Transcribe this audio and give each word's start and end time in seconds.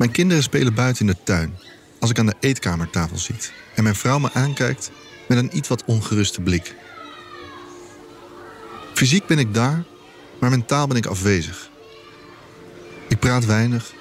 Mijn 0.00 0.12
kinderen 0.12 0.42
spelen 0.42 0.74
buiten 0.74 1.06
in 1.06 1.12
de 1.12 1.22
tuin 1.24 1.58
als 1.98 2.10
ik 2.10 2.18
aan 2.18 2.26
de 2.26 2.34
eetkamertafel 2.40 3.18
zit 3.18 3.52
en 3.74 3.82
mijn 3.82 3.94
vrouw 3.94 4.18
me 4.18 4.32
aankijkt 4.32 4.90
met 5.28 5.38
een 5.38 5.56
iets 5.56 5.68
wat 5.68 5.84
ongeruste 5.84 6.40
blik. 6.40 6.74
Fysiek 8.94 9.26
ben 9.26 9.38
ik 9.38 9.54
daar, 9.54 9.84
maar 10.38 10.50
mentaal 10.50 10.86
ben 10.86 10.96
ik 10.96 11.06
afwezig. 11.06 11.70
Ik 13.08 13.18
praat 13.18 13.44
weinig, 13.44 13.94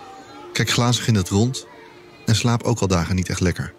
kijk 0.54 0.70
glazig 0.70 1.08
in 1.08 1.16
het 1.16 1.30
rond 1.30 1.68
en 2.26 2.36
slaap 2.36 2.64
ook 2.64 2.80
al 2.80 2.88
dagen 2.88 3.16
niet 3.16 3.30
echt 3.30 3.42
lekker. 3.42 3.74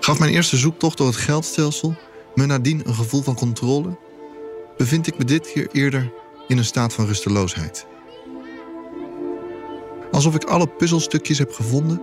Gaf 0.00 0.18
mijn 0.18 0.32
eerste 0.32 0.56
zoektocht 0.56 0.96
door 0.98 1.06
het 1.06 1.16
geldstelsel 1.16 1.96
me 2.34 2.46
nadien 2.46 2.88
een 2.88 2.94
gevoel 2.94 3.22
van 3.22 3.34
controle, 3.34 3.98
bevind 4.76 5.06
ik 5.06 5.18
me 5.18 5.24
dit 5.24 5.52
keer 5.52 5.68
eerder 5.72 6.12
in 6.48 6.58
een 6.58 6.64
staat 6.64 6.92
van 6.92 7.06
rusteloosheid. 7.06 7.86
Alsof 10.14 10.34
ik 10.34 10.44
alle 10.44 10.66
puzzelstukjes 10.66 11.38
heb 11.38 11.52
gevonden, 11.52 12.00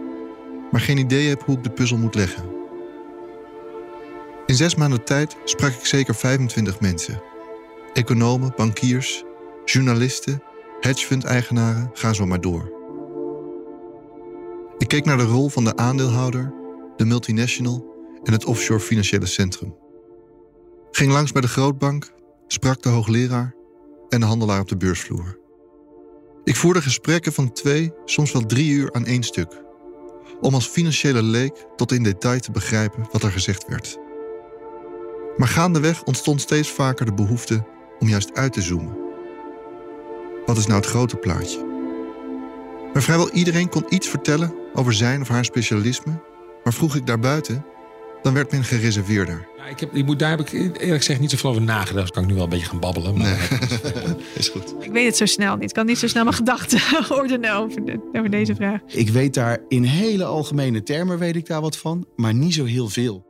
maar 0.72 0.81
geen 0.81 0.98
idee 0.98 1.30
heb 1.30 1.44
hoe 1.45 1.58
ik 1.58 1.64
de 1.64 1.70
puzzel 1.72 1.98
moet 1.98 2.16
leggen. 2.16 2.44
In 4.45 4.56
zes 4.56 4.76
maanden 4.76 5.03
tijd 5.03 5.38
sprak 5.44 5.72
ik 5.72 5.86
zeker 5.86 6.16
25 6.16 6.80
mensen. 6.80 7.22
Economen, 7.94 8.53
bankiers, 8.56 9.23
journalisten, 9.66 10.44
hedgefund-eigenaren, 10.80 11.90
ga 11.94 12.14
zo 12.14 12.26
maar 12.26 12.42
door. 12.42 12.72
Ik 14.78 14.88
keek 14.88 15.06
naar 15.06 15.18
de 15.18 15.23
rol 15.23 15.50
van 15.50 15.64
de 15.64 15.75
aandeelhouder, 15.75 16.53
de 16.96 17.06
multinational 17.06 17.96
en 18.23 18.31
het 18.34 18.46
offshore 18.46 18.80
financiële 18.80 19.25
centrum. 19.25 19.75
Ging 20.92 21.12
langs 21.12 21.31
bij 21.31 21.42
de 21.42 21.48
grootbank, 21.48 22.12
sprak 22.48 22.81
de 22.81 22.90
hoogleraar 22.90 23.56
en 24.09 24.20
de 24.20 24.25
handelaar 24.25 24.59
op 24.59 24.68
de 24.68 24.78
beursvloer. 24.78 25.41
Ik 26.44 26.56
voerde 26.56 26.81
gesprekken 26.81 27.34
van 27.34 27.52
twee, 27.52 27.94
soms 28.06 28.31
wel 28.31 28.45
drie 28.45 28.72
uur 28.72 28.94
aan 28.94 29.06
één 29.06 29.23
stuk, 29.23 29.64
om 30.39 30.53
als 30.53 30.67
financiële 30.67 31.23
leek 31.23 31.66
tot 31.75 31.92
in 31.92 32.03
detail 32.03 32.39
te 32.39 32.52
begrijpen 32.52 33.08
wat 33.11 33.23
er 33.23 33.31
gezegd 33.31 33.67
werd. 33.67 33.97
Maar 35.38 35.47
gaandeweg 35.47 36.03
ontstond 36.03 36.42
steeds 36.42 36.69
vaker 36.69 37.06
de 37.06 37.14
behoefte 37.14 37.66
om 38.00 38.08
juist 38.08 38.34
uit 38.34 38.53
te 38.53 38.62
zoomen. 38.62 38.97
Wat 40.45 40.58
is 40.58 40.66
nou 40.66 40.80
het 40.80 40.89
grote 40.89 41.16
plaatje? 41.16 41.66
Maar 42.94 43.02
vrijwel 43.02 43.31
iedereen 43.31 43.69
kon 43.69 43.86
iets 43.89 44.08
vertellen 44.08 44.53
over 44.73 44.94
zijn 44.94 45.22
of 45.22 45.28
haar 45.28 45.45
specialisme, 45.45 46.22
maar 46.64 46.73
vroeg 46.73 46.95
ik 46.95 47.06
daarbuiten, 47.06 47.66
dan 48.22 48.33
werd 48.33 48.52
men 48.52 48.64
gereserveerder. 48.64 49.47
Ja, 49.58 49.66
ik, 49.66 49.80
heb, 49.80 49.95
ik 49.95 50.05
moet, 50.05 50.19
daar 50.19 50.30
heb 50.30 50.39
ik 50.39 50.52
eerlijk 50.52 50.97
gezegd 50.97 51.19
niet 51.19 51.30
zoveel 51.31 51.50
over 51.50 51.61
nagedacht. 51.61 52.05
Dus 52.05 52.11
kan 52.11 52.23
ik 52.23 52.30
nu 52.30 52.36
wel 52.36 52.44
een 52.44 52.50
beetje 52.50 52.66
gaan 52.66 52.80
babbelen. 52.80 53.17
Maar 53.17 53.59
Nee. 53.81 54.16
is 54.36 54.50
goed. 54.50 54.73
Ik 54.80 54.91
weet 54.91 55.05
het 55.05 55.17
zo 55.17 55.25
snel 55.25 55.55
niet. 55.55 55.69
Ik 55.69 55.75
kan 55.75 55.86
niet 55.86 55.97
zo 55.97 56.08
snel 56.08 56.23
mijn 56.23 56.36
gedachten 56.36 56.80
ordenen 57.19 57.55
over, 57.55 57.86
de- 57.86 58.09
over 58.13 58.30
deze 58.31 58.55
vraag. 58.55 58.80
Ik 58.88 59.09
weet 59.09 59.33
daar 59.33 59.59
in 59.67 59.83
hele 59.83 60.23
algemene 60.23 60.83
termen 60.83 61.17
weet 61.17 61.36
ik 61.36 61.45
daar 61.47 61.61
wat 61.61 61.78
van, 61.78 62.05
maar 62.16 62.33
niet 62.33 62.53
zo 62.53 62.66
heel 62.66 62.89
veel. 62.89 63.25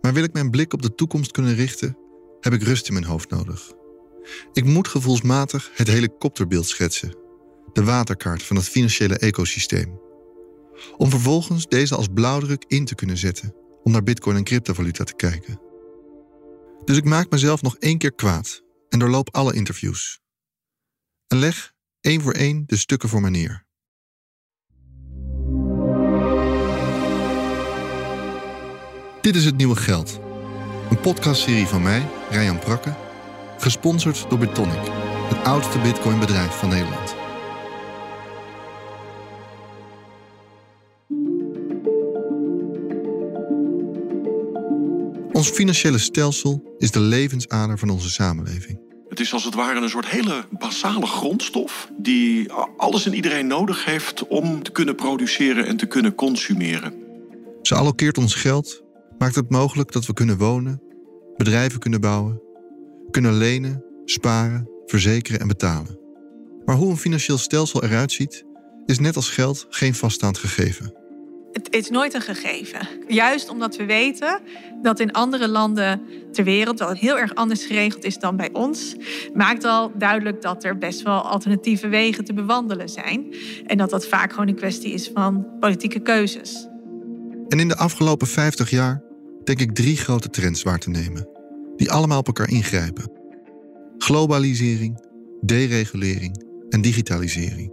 Maar 0.00 0.12
wil 0.12 0.22
ik 0.24 0.32
mijn 0.32 0.50
blik 0.50 0.72
op 0.72 0.82
de 0.82 0.94
toekomst 0.94 1.30
kunnen 1.30 1.54
richten, 1.54 1.96
heb 2.40 2.52
ik 2.52 2.62
rust 2.62 2.86
in 2.88 2.92
mijn 2.94 3.04
hoofd 3.06 3.30
nodig. 3.30 3.72
Ik 4.52 4.64
moet 4.64 4.88
gevoelsmatig 4.88 5.70
het 5.74 5.88
helikopterbeeld 5.88 6.66
schetsen, 6.66 7.14
de 7.72 7.84
waterkaart 7.84 8.42
van 8.42 8.56
het 8.56 8.68
financiële 8.68 9.16
ecosysteem. 9.18 9.98
Om 10.96 11.10
vervolgens 11.10 11.66
deze 11.66 11.94
als 11.94 12.06
blauwdruk 12.14 12.64
in 12.66 12.84
te 12.84 12.94
kunnen 12.94 13.16
zetten 13.16 13.54
om 13.82 13.92
naar 13.92 14.02
bitcoin 14.02 14.36
en 14.36 14.44
cryptovaluta 14.44 15.04
te 15.04 15.14
kijken. 15.14 15.60
Dus 16.84 16.96
ik 16.96 17.04
maak 17.04 17.30
mezelf 17.30 17.62
nog 17.62 17.76
één 17.76 17.98
keer 17.98 18.12
kwaad 18.14 18.62
en 18.88 18.98
doorloop 18.98 19.34
alle 19.34 19.54
interviews. 19.54 20.20
En 21.26 21.38
leg 21.38 21.72
één 22.00 22.20
voor 22.20 22.32
één 22.32 22.62
de 22.66 22.76
stukken 22.76 23.08
voor 23.08 23.20
me 23.20 23.30
neer. 23.30 23.68
Dit 29.20 29.36
is 29.36 29.44
het 29.44 29.56
nieuwe 29.56 29.76
geld. 29.76 30.20
Een 30.90 31.00
podcastserie 31.00 31.66
van 31.66 31.82
mij, 31.82 32.08
Ryan 32.30 32.58
Prakke, 32.58 32.94
gesponsord 33.58 34.30
door 34.30 34.38
Bitonic, 34.38 34.88
het 35.28 35.44
oudste 35.44 35.78
bitcoinbedrijf 35.78 36.58
van 36.58 36.68
Nederland. 36.68 37.19
Ons 45.40 45.50
financiële 45.50 45.98
stelsel 45.98 46.74
is 46.78 46.90
de 46.90 47.00
levensader 47.00 47.78
van 47.78 47.90
onze 47.90 48.10
samenleving. 48.10 48.80
Het 49.08 49.20
is 49.20 49.32
als 49.32 49.44
het 49.44 49.54
ware 49.54 49.80
een 49.80 49.88
soort 49.88 50.08
hele 50.08 50.44
basale 50.58 51.06
grondstof 51.06 51.90
die 51.96 52.52
alles 52.76 53.06
en 53.06 53.14
iedereen 53.14 53.46
nodig 53.46 53.84
heeft 53.84 54.26
om 54.26 54.62
te 54.62 54.70
kunnen 54.70 54.94
produceren 54.94 55.66
en 55.66 55.76
te 55.76 55.86
kunnen 55.86 56.14
consumeren. 56.14 56.94
Ze 57.62 57.74
allokeert 57.74 58.18
ons 58.18 58.34
geld, 58.34 58.82
maakt 59.18 59.34
het 59.34 59.50
mogelijk 59.50 59.92
dat 59.92 60.06
we 60.06 60.12
kunnen 60.12 60.38
wonen, 60.38 60.82
bedrijven 61.36 61.80
kunnen 61.80 62.00
bouwen, 62.00 62.42
kunnen 63.10 63.36
lenen, 63.36 63.84
sparen, 64.04 64.68
verzekeren 64.86 65.40
en 65.40 65.48
betalen. 65.48 65.98
Maar 66.64 66.76
hoe 66.76 66.90
een 66.90 66.96
financieel 66.96 67.38
stelsel 67.38 67.84
eruit 67.84 68.12
ziet, 68.12 68.44
is 68.86 68.98
net 68.98 69.16
als 69.16 69.30
geld 69.30 69.66
geen 69.68 69.94
vaststaand 69.94 70.38
gegeven. 70.38 70.99
Het 71.52 71.74
is 71.74 71.90
nooit 71.90 72.14
een 72.14 72.20
gegeven. 72.20 72.88
Juist 73.08 73.48
omdat 73.48 73.76
we 73.76 73.84
weten 73.84 74.40
dat 74.82 75.00
in 75.00 75.12
andere 75.12 75.48
landen 75.48 76.02
ter 76.32 76.44
wereld 76.44 76.78
wel 76.78 76.92
heel 76.92 77.18
erg 77.18 77.34
anders 77.34 77.64
geregeld 77.64 78.04
is 78.04 78.18
dan 78.18 78.36
bij 78.36 78.48
ons, 78.52 78.96
maakt 79.34 79.64
al 79.64 79.92
duidelijk 79.98 80.42
dat 80.42 80.64
er 80.64 80.78
best 80.78 81.02
wel 81.02 81.20
alternatieve 81.20 81.88
wegen 81.88 82.24
te 82.24 82.32
bewandelen 82.32 82.88
zijn. 82.88 83.34
En 83.66 83.76
dat 83.76 83.90
dat 83.90 84.06
vaak 84.06 84.30
gewoon 84.30 84.48
een 84.48 84.54
kwestie 84.54 84.92
is 84.92 85.10
van 85.14 85.46
politieke 85.60 86.00
keuzes. 86.00 86.68
En 87.48 87.60
in 87.60 87.68
de 87.68 87.76
afgelopen 87.76 88.26
50 88.26 88.70
jaar 88.70 89.02
denk 89.44 89.60
ik 89.60 89.74
drie 89.74 89.96
grote 89.96 90.30
trends 90.30 90.62
waar 90.62 90.78
te 90.78 90.90
nemen, 90.90 91.28
die 91.76 91.90
allemaal 91.90 92.18
op 92.18 92.26
elkaar 92.26 92.50
ingrijpen: 92.50 93.12
globalisering, 93.98 95.04
deregulering 95.40 96.44
en 96.68 96.80
digitalisering. 96.80 97.72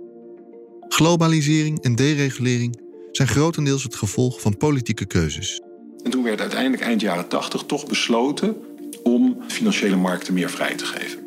Globalisering 0.88 1.84
en 1.84 1.96
deregulering 1.96 2.87
zijn 3.18 3.30
grotendeels 3.30 3.84
het 3.84 3.96
gevolg 3.96 4.42
van 4.42 4.58
politieke 4.58 5.06
keuzes. 5.06 5.62
En 6.04 6.12
toen 6.12 6.24
werd 6.24 6.42
uiteindelijk 6.42 6.82
eind 6.82 7.02
jaren 7.02 7.28
80 7.28 7.64
toch 7.64 7.88
besloten 7.88 8.56
om 9.04 9.38
financiële 9.48 9.96
markten 9.96 10.34
meer 10.34 10.50
vrij 10.50 10.76
te 10.76 10.86
geven. 10.86 11.20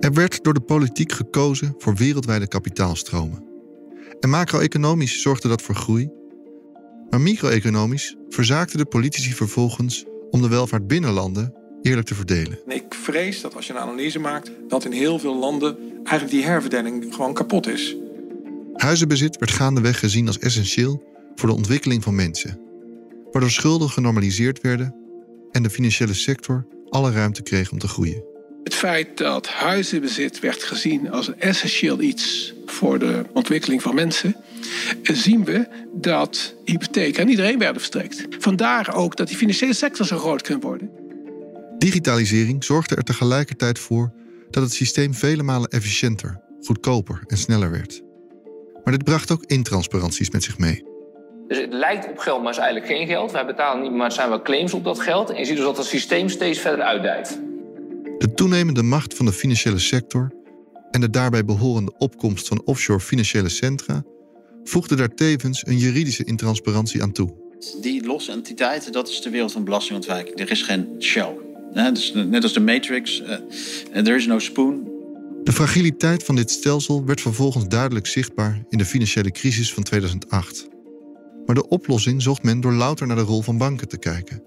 Er 0.00 0.12
werd 0.12 0.44
door 0.44 0.54
de 0.54 0.60
politiek 0.60 1.12
gekozen 1.12 1.74
voor 1.78 1.94
wereldwijde 1.94 2.48
kapitaalstromen. 2.48 3.44
En 4.20 4.30
macro-economisch 4.30 5.22
zorgde 5.22 5.48
dat 5.48 5.62
voor 5.62 5.74
groei. 5.74 6.10
Maar 7.08 7.20
micro-economisch 7.20 8.16
verzaakten 8.28 8.78
de 8.78 8.86
politici 8.86 9.32
vervolgens 9.32 10.04
om 10.30 10.42
de 10.42 10.48
welvaart 10.48 10.86
binnen 10.86 11.12
landen 11.12 11.54
eerlijk 11.82 12.06
te 12.06 12.14
verdelen. 12.14 12.58
En 12.66 12.76
ik 12.76 12.94
vrees 12.94 13.40
dat 13.40 13.56
als 13.56 13.66
je 13.66 13.72
een 13.72 13.78
analyse 13.78 14.18
maakt, 14.18 14.50
dat 14.68 14.84
in 14.84 14.92
heel 14.92 15.18
veel 15.18 15.36
landen 15.36 15.78
eigenlijk 15.94 16.30
die 16.30 16.44
herverdeling 16.44 17.14
gewoon 17.14 17.34
kapot 17.34 17.66
is. 17.66 17.96
Huizenbezit 18.80 19.38
werd 19.38 19.50
gaandeweg 19.50 19.98
gezien 19.98 20.26
als 20.26 20.38
essentieel 20.38 21.02
voor 21.34 21.48
de 21.48 21.54
ontwikkeling 21.54 22.02
van 22.02 22.14
mensen, 22.14 22.60
waardoor 23.32 23.50
schulden 23.50 23.90
genormaliseerd 23.90 24.60
werden 24.60 24.94
en 25.50 25.62
de 25.62 25.70
financiële 25.70 26.14
sector 26.14 26.66
alle 26.88 27.12
ruimte 27.12 27.42
kreeg 27.42 27.72
om 27.72 27.78
te 27.78 27.88
groeien. 27.88 28.24
Het 28.64 28.74
feit 28.74 29.18
dat 29.18 29.48
huizenbezit 29.48 30.40
werd 30.40 30.62
gezien 30.62 31.10
als 31.10 31.28
een 31.28 31.40
essentieel 31.40 32.00
iets 32.00 32.54
voor 32.66 32.98
de 32.98 33.24
ontwikkeling 33.32 33.82
van 33.82 33.94
mensen, 33.94 34.36
zien 35.02 35.44
we 35.44 35.68
dat 35.94 36.54
hypotheken 36.64 37.22
aan 37.22 37.28
iedereen 37.28 37.58
werden 37.58 37.82
verstrekt. 37.82 38.26
Vandaar 38.38 38.94
ook 38.94 39.16
dat 39.16 39.28
die 39.28 39.36
financiële 39.36 39.74
sector 39.74 40.06
zo 40.06 40.18
groot 40.18 40.42
kan 40.42 40.60
worden. 40.60 40.90
Digitalisering 41.78 42.64
zorgde 42.64 42.94
er 42.94 43.04
tegelijkertijd 43.04 43.78
voor 43.78 44.12
dat 44.50 44.62
het 44.62 44.72
systeem 44.72 45.14
vele 45.14 45.42
malen 45.42 45.70
efficiënter, 45.70 46.40
goedkoper 46.60 47.22
en 47.26 47.36
sneller 47.36 47.70
werd. 47.70 48.08
Maar 48.84 48.92
dit 48.92 49.04
bracht 49.04 49.30
ook 49.30 49.44
intransparanties 49.46 50.30
met 50.30 50.42
zich 50.42 50.58
mee. 50.58 50.84
Dus 51.48 51.58
het 51.58 51.72
lijkt 51.72 52.08
op 52.08 52.18
geld, 52.18 52.42
maar 52.42 52.52
is 52.52 52.58
eigenlijk 52.58 52.92
geen 52.92 53.06
geld. 53.06 53.32
Wij 53.32 53.46
betalen 53.46 53.82
niet, 53.82 53.92
maar 53.92 54.06
er 54.06 54.12
zijn 54.12 54.28
wel 54.28 54.42
claims 54.42 54.74
op 54.74 54.84
dat 54.84 55.00
geld. 55.00 55.30
En 55.30 55.38
je 55.38 55.44
ziet 55.44 55.56
dus 55.56 55.64
dat 55.64 55.76
het 55.76 55.86
systeem 55.86 56.28
steeds 56.28 56.58
verder 56.58 56.84
uitdijt. 56.84 57.40
De 58.18 58.34
toenemende 58.34 58.82
macht 58.82 59.14
van 59.14 59.26
de 59.26 59.32
financiële 59.32 59.78
sector 59.78 60.32
en 60.90 61.00
de 61.00 61.10
daarbij 61.10 61.44
behorende 61.44 61.92
opkomst 61.98 62.48
van 62.48 62.62
offshore 62.64 63.00
financiële 63.00 63.48
centra 63.48 64.02
voegde 64.64 64.96
daar 64.96 65.14
tevens 65.14 65.66
een 65.66 65.78
juridische 65.78 66.24
intransparantie 66.24 67.02
aan 67.02 67.12
toe. 67.12 67.30
Die 67.80 68.06
losse 68.06 68.32
entiteiten, 68.32 68.92
dat 68.92 69.08
is 69.08 69.20
de 69.20 69.30
wereld 69.30 69.52
van 69.52 69.64
belastingontwijking. 69.64 70.38
Er 70.38 70.50
is 70.50 70.62
geen 70.62 70.94
shell. 70.98 71.34
Dus 71.92 72.12
net 72.14 72.42
als 72.42 72.52
de 72.52 72.60
Matrix, 72.60 73.20
uh, 73.20 73.28
there 74.02 74.16
is 74.16 74.26
no 74.26 74.38
spoon. 74.38 74.99
De 75.50 75.56
fragiliteit 75.56 76.24
van 76.24 76.36
dit 76.36 76.50
stelsel 76.50 77.04
werd 77.04 77.20
vervolgens 77.20 77.68
duidelijk 77.68 78.06
zichtbaar 78.06 78.64
in 78.68 78.78
de 78.78 78.84
financiële 78.84 79.30
crisis 79.30 79.72
van 79.72 79.82
2008. 79.82 80.68
Maar 81.46 81.54
de 81.54 81.68
oplossing 81.68 82.22
zocht 82.22 82.42
men 82.42 82.60
door 82.60 82.72
louter 82.72 83.06
naar 83.06 83.16
de 83.16 83.22
rol 83.22 83.42
van 83.42 83.58
banken 83.58 83.88
te 83.88 83.98
kijken. 83.98 84.42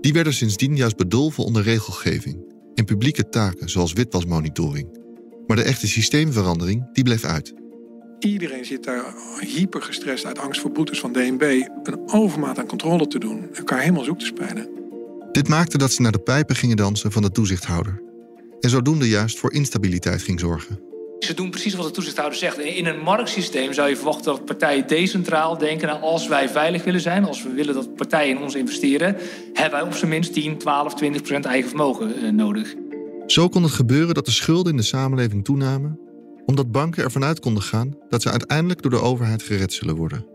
Die 0.00 0.12
werden 0.12 0.34
sindsdien 0.34 0.76
juist 0.76 0.96
bedolven 0.96 1.44
onder 1.44 1.62
regelgeving 1.62 2.54
in 2.74 2.84
publieke 2.84 3.28
taken 3.28 3.68
zoals 3.68 3.92
witwasmonitoring. 3.92 4.98
Maar 5.46 5.56
de 5.56 5.62
echte 5.62 5.88
systeemverandering 5.88 6.92
die 6.92 7.04
bleef 7.04 7.24
uit. 7.24 7.54
Iedereen 8.18 8.64
zit 8.64 8.84
daar 8.84 9.14
hyper 9.40 9.82
gestrest 9.82 10.24
uit 10.24 10.38
angst 10.38 10.60
voor 10.60 10.72
boetes 10.72 11.00
van 11.00 11.12
DNB 11.12 11.66
een 11.82 12.00
overmaat 12.06 12.58
aan 12.58 12.66
controle 12.66 13.06
te 13.06 13.18
doen, 13.18 13.48
elkaar 13.54 13.80
helemaal 13.80 14.04
zoek 14.04 14.18
te 14.18 14.26
spelen. 14.26 14.68
Dit 15.32 15.48
maakte 15.48 15.78
dat 15.78 15.92
ze 15.92 16.02
naar 16.02 16.12
de 16.12 16.18
pijpen 16.18 16.56
gingen 16.56 16.76
dansen 16.76 17.12
van 17.12 17.22
de 17.22 17.30
toezichthouder. 17.30 18.05
En 18.66 18.72
zodoende 18.72 19.08
juist 19.08 19.38
voor 19.38 19.52
instabiliteit 19.52 20.22
ging 20.22 20.40
zorgen. 20.40 20.80
Ze 21.18 21.34
doen 21.34 21.50
precies 21.50 21.74
wat 21.74 21.86
de 21.86 21.92
toezichthouder 21.92 22.38
zegt. 22.38 22.58
In 22.58 22.86
een 22.86 22.98
marktsysteem 22.98 23.72
zou 23.72 23.88
je 23.88 23.96
verwachten 23.96 24.24
dat 24.24 24.44
partijen 24.44 24.86
decentraal 24.86 25.58
denken... 25.58 25.88
Nou, 25.88 26.00
als 26.00 26.28
wij 26.28 26.48
veilig 26.48 26.84
willen 26.84 27.00
zijn, 27.00 27.24
als 27.24 27.42
we 27.42 27.50
willen 27.50 27.74
dat 27.74 27.94
partijen 27.94 28.36
in 28.36 28.42
ons 28.42 28.54
investeren... 28.54 29.16
hebben 29.52 29.78
wij 29.78 29.88
op 29.88 29.94
zijn 29.94 30.10
minst 30.10 30.32
10, 30.32 30.58
12, 30.58 30.94
20 30.94 31.22
procent 31.22 31.44
eigen 31.44 31.68
vermogen 31.68 32.14
eh, 32.14 32.30
nodig. 32.30 32.74
Zo 33.26 33.48
kon 33.48 33.62
het 33.62 33.72
gebeuren 33.72 34.14
dat 34.14 34.24
de 34.24 34.30
schulden 34.30 34.72
in 34.72 34.78
de 34.78 34.84
samenleving 34.84 35.44
toenamen... 35.44 35.98
omdat 36.44 36.72
banken 36.72 37.04
ervan 37.04 37.24
uit 37.24 37.40
konden 37.40 37.62
gaan 37.62 37.96
dat 38.08 38.22
ze 38.22 38.30
uiteindelijk 38.30 38.82
door 38.82 38.90
de 38.90 39.00
overheid 39.00 39.42
gered 39.42 39.72
zullen 39.72 39.96
worden. 39.96 40.26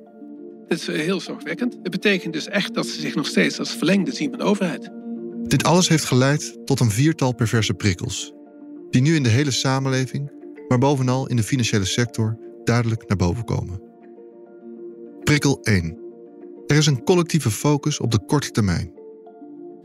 Het 0.67 0.79
is 0.79 0.87
heel 0.87 1.19
zorgwekkend. 1.19 1.77
Het 1.83 1.91
betekent 1.91 2.33
dus 2.33 2.47
echt 2.47 2.73
dat 2.73 2.87
ze 2.87 2.99
zich 2.99 3.15
nog 3.15 3.27
steeds 3.27 3.59
als 3.59 3.71
verlengde 3.71 4.11
zien 4.11 4.29
van 4.29 4.39
de 4.39 4.45
overheid. 4.45 5.00
Dit 5.51 5.63
alles 5.63 5.87
heeft 5.87 6.05
geleid 6.05 6.57
tot 6.65 6.79
een 6.79 6.91
viertal 6.91 7.35
perverse 7.35 7.73
prikkels... 7.73 8.33
die 8.89 9.01
nu 9.01 9.15
in 9.15 9.23
de 9.23 9.29
hele 9.29 9.51
samenleving 9.51 10.31
maar 10.67 10.77
bovenal 10.77 11.27
in 11.27 11.35
de 11.35 11.43
financiële 11.43 11.85
sector 11.85 12.37
duidelijk 12.63 13.07
naar 13.07 13.17
boven 13.17 13.45
komen. 13.45 13.81
Prikkel 15.23 15.59
1. 15.61 15.97
Er 16.67 16.77
is 16.77 16.85
een 16.85 17.03
collectieve 17.03 17.51
focus 17.51 17.99
op 17.99 18.11
de 18.11 18.19
korte 18.25 18.51
termijn. 18.51 18.93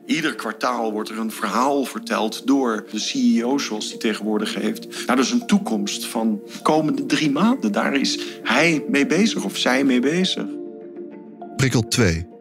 Ieder 0.04 0.34
kwartaal 0.34 0.92
wordt 0.92 1.08
er 1.08 1.18
een 1.18 1.32
verhaal 1.32 1.84
verteld 1.84 2.46
door 2.46 2.86
de 2.90 2.98
CEO 2.98 3.58
zoals 3.58 3.88
die 3.88 3.98
tegenwoordig 3.98 4.54
heeft. 4.54 4.88
Nou, 4.88 5.06
dat 5.06 5.18
is 5.18 5.30
een 5.30 5.46
toekomst 5.46 6.06
van 6.06 6.40
de 6.44 6.62
komende 6.62 7.06
drie 7.06 7.30
maanden. 7.30 7.72
Daar 7.72 7.94
is 7.94 8.18
hij 8.42 8.84
mee 8.88 9.06
bezig 9.06 9.44
of 9.44 9.56
zij 9.56 9.84
mee 9.84 10.00
bezig. 10.00 10.46
Prikkel 11.56 11.88
2. 11.88 12.34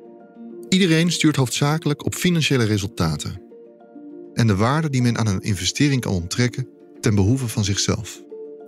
Iedereen 0.70 1.12
stuurt 1.12 1.36
hoofdzakelijk 1.36 2.06
op 2.06 2.16
financiële 2.16 2.64
resultaten. 2.64 3.42
En 4.34 4.48
de 4.48 4.56
waarde 4.56 4.90
die 4.90 5.02
men 5.02 5.18
aan 5.18 5.28
een 5.28 5.42
investering 5.42 6.02
kan 6.02 6.14
onttrekken 6.14 6.68
ten 7.00 7.16
behoeve 7.16 7.48
van 7.48 7.64
zichzelf. 7.64 8.24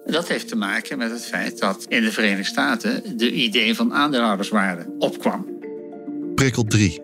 Dat 0.05 0.27
heeft 0.27 0.47
te 0.47 0.55
maken 0.55 0.97
met 0.97 1.11
het 1.11 1.25
feit 1.25 1.59
dat 1.59 1.85
in 1.87 2.03
de 2.03 2.11
Verenigde 2.11 2.43
Staten 2.43 3.17
de 3.17 3.31
idee 3.31 3.75
van 3.75 3.93
aandeelhouderswaarde 3.93 4.95
opkwam. 4.99 5.45
Prikkel 6.35 6.63
3. 6.63 7.01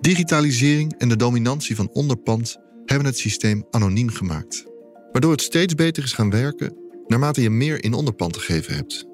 Digitalisering 0.00 0.94
en 0.98 1.08
de 1.08 1.16
dominantie 1.16 1.76
van 1.76 1.90
onderpand 1.92 2.56
hebben 2.84 3.06
het 3.06 3.18
systeem 3.18 3.66
anoniem 3.70 4.08
gemaakt, 4.08 4.64
waardoor 5.12 5.30
het 5.30 5.42
steeds 5.42 5.74
beter 5.74 6.02
is 6.02 6.12
gaan 6.12 6.30
werken 6.30 6.76
naarmate 7.06 7.42
je 7.42 7.50
meer 7.50 7.84
in 7.84 7.92
onderpand 7.92 8.32
te 8.32 8.40
geven 8.40 8.74
hebt. 8.74 9.06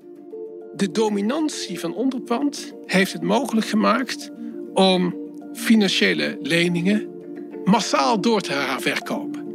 De 0.76 0.90
dominantie 0.90 1.80
van 1.80 1.94
onderpand 1.94 2.72
heeft 2.84 3.12
het 3.12 3.22
mogelijk 3.22 3.66
gemaakt 3.66 4.30
om 4.76 5.14
financiële 5.52 6.38
leningen 6.42 7.08
massaal 7.64 8.20
door 8.20 8.40
te 8.40 8.76
verkopen. 8.78 9.46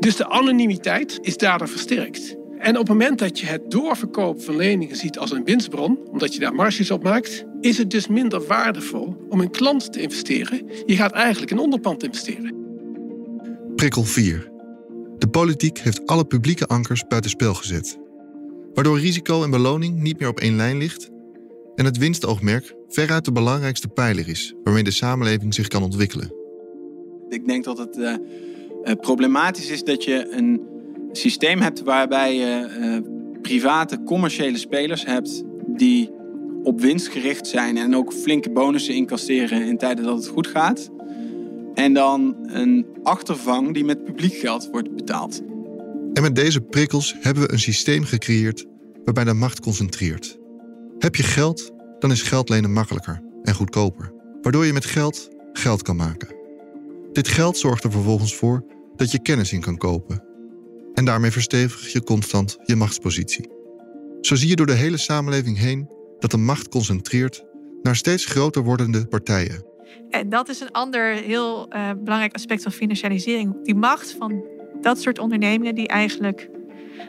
Dus 0.00 0.16
de 0.16 0.28
anonimiteit 0.28 1.18
is 1.22 1.36
daardoor 1.36 1.68
versterkt. 1.68 2.36
En 2.58 2.70
op 2.70 2.88
het 2.88 2.88
moment 2.88 3.18
dat 3.18 3.38
je 3.38 3.46
het 3.46 3.70
doorverkoop 3.70 4.42
van 4.42 4.56
leningen 4.56 4.96
ziet 4.96 5.18
als 5.18 5.30
een 5.30 5.44
winstbron, 5.44 5.98
omdat 6.10 6.34
je 6.34 6.40
daar 6.40 6.54
marges 6.54 6.90
op 6.90 7.02
maakt, 7.02 7.44
is 7.60 7.78
het 7.78 7.90
dus 7.90 8.06
minder 8.06 8.46
waardevol 8.46 9.16
om 9.28 9.40
in 9.40 9.50
klant 9.50 9.92
te 9.92 10.00
investeren. 10.00 10.62
Je 10.86 10.96
gaat 10.96 11.12
eigenlijk 11.12 11.50
in 11.50 11.58
onderpand 11.58 12.02
investeren. 12.02 12.54
Prikkel 13.76 14.04
4. 14.04 14.50
De 15.18 15.28
politiek 15.28 15.78
heeft 15.78 16.06
alle 16.06 16.24
publieke 16.24 16.66
ankers 16.66 17.06
buitenspel 17.06 17.54
gezet. 17.54 17.98
Waardoor 18.74 19.00
risico 19.00 19.42
en 19.42 19.50
beloning 19.50 20.00
niet 20.00 20.18
meer 20.18 20.28
op 20.28 20.40
één 20.40 20.56
lijn 20.56 20.78
ligt 20.78 21.12
en 21.74 21.84
het 21.84 21.98
winstoogmerk 21.98 22.74
veruit 22.88 23.24
de 23.24 23.32
belangrijkste 23.32 23.88
pijler 23.88 24.28
is 24.28 24.54
waarmee 24.64 24.84
de 24.84 24.90
samenleving 24.90 25.54
zich 25.54 25.68
kan 25.68 25.82
ontwikkelen. 25.82 26.32
Ik 27.28 27.46
denk 27.46 27.64
dat 27.64 27.78
het 27.78 27.96
uh, 27.96 28.14
problematisch 29.00 29.70
is 29.70 29.84
dat 29.84 30.04
je 30.04 30.28
een 30.30 30.60
systeem 31.12 31.60
hebt 31.60 31.82
waarbij 31.82 32.36
je 32.36 32.68
uh, 32.78 33.40
private 33.42 34.02
commerciële 34.02 34.58
spelers 34.58 35.04
hebt 35.04 35.42
die 35.66 36.10
op 36.62 36.80
winst 36.80 37.08
gericht 37.08 37.46
zijn 37.46 37.76
en 37.76 37.96
ook 37.96 38.12
flinke 38.12 38.50
bonussen 38.50 38.94
incasseren 38.94 39.62
in 39.62 39.78
tijden 39.78 40.04
dat 40.04 40.16
het 40.16 40.26
goed 40.26 40.46
gaat. 40.46 40.90
En 41.74 41.92
dan 41.92 42.36
een 42.42 42.86
achtervang 43.02 43.74
die 43.74 43.84
met 43.84 44.04
publiek 44.04 44.34
geld 44.34 44.68
wordt 44.70 44.94
betaald. 44.94 45.42
En 46.12 46.22
met 46.22 46.34
deze 46.34 46.60
prikkels 46.60 47.14
hebben 47.20 47.42
we 47.42 47.52
een 47.52 47.58
systeem 47.58 48.04
gecreëerd 48.04 48.66
waarbij 49.04 49.24
de 49.24 49.32
macht 49.32 49.60
concentreert. 49.60 50.38
Heb 51.04 51.16
je 51.16 51.22
geld, 51.22 51.72
dan 51.98 52.10
is 52.10 52.22
geld 52.22 52.48
lenen 52.48 52.72
makkelijker 52.72 53.22
en 53.42 53.54
goedkoper, 53.54 54.12
waardoor 54.42 54.66
je 54.66 54.72
met 54.72 54.84
geld 54.84 55.28
geld 55.52 55.82
kan 55.82 55.96
maken. 55.96 56.36
Dit 57.12 57.28
geld 57.28 57.58
zorgt 57.58 57.84
er 57.84 57.90
vervolgens 57.90 58.34
voor 58.36 58.64
dat 58.96 59.10
je 59.10 59.22
kennis 59.22 59.52
in 59.52 59.60
kan 59.60 59.76
kopen 59.76 60.24
en 60.94 61.04
daarmee 61.04 61.30
verstevig 61.30 61.92
je 61.92 62.02
constant 62.02 62.56
je 62.62 62.76
machtspositie. 62.76 63.48
Zo 64.20 64.34
zie 64.34 64.48
je 64.48 64.56
door 64.56 64.66
de 64.66 64.72
hele 64.72 64.96
samenleving 64.96 65.58
heen 65.58 65.88
dat 66.18 66.30
de 66.30 66.36
macht 66.36 66.68
concentreert 66.68 67.44
naar 67.82 67.96
steeds 67.96 68.24
groter 68.24 68.62
wordende 68.62 69.06
partijen. 69.06 69.66
En 70.10 70.28
dat 70.28 70.48
is 70.48 70.60
een 70.60 70.72
ander 70.72 71.14
heel 71.14 71.74
uh, 71.74 71.90
belangrijk 71.98 72.34
aspect 72.34 72.62
van 72.62 72.72
financialisering. 72.72 73.64
Die 73.64 73.74
macht 73.74 74.16
van 74.18 74.44
dat 74.80 75.00
soort 75.00 75.18
ondernemingen 75.18 75.74
die 75.74 75.88
eigenlijk, 75.88 76.50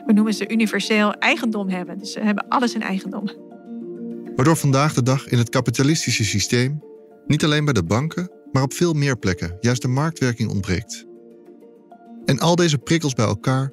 we 0.06 0.12
noemen 0.12 0.34
ze 0.34 0.48
universeel 0.48 1.12
eigendom 1.12 1.68
hebben. 1.68 1.98
Dus 1.98 2.12
ze 2.12 2.20
hebben 2.20 2.48
alles 2.48 2.74
in 2.74 2.82
eigendom. 2.82 3.45
Waardoor 4.36 4.56
vandaag 4.56 4.94
de 4.94 5.02
dag 5.02 5.28
in 5.28 5.38
het 5.38 5.48
kapitalistische 5.48 6.24
systeem 6.24 6.82
niet 7.26 7.44
alleen 7.44 7.64
bij 7.64 7.74
de 7.74 7.84
banken, 7.84 8.30
maar 8.52 8.62
op 8.62 8.72
veel 8.72 8.92
meer 8.92 9.18
plekken 9.18 9.56
juist 9.60 9.82
de 9.82 9.88
marktwerking 9.88 10.50
ontbreekt. 10.50 11.06
En 12.24 12.38
al 12.38 12.56
deze 12.56 12.78
prikkels 12.78 13.14
bij 13.14 13.24
elkaar 13.24 13.72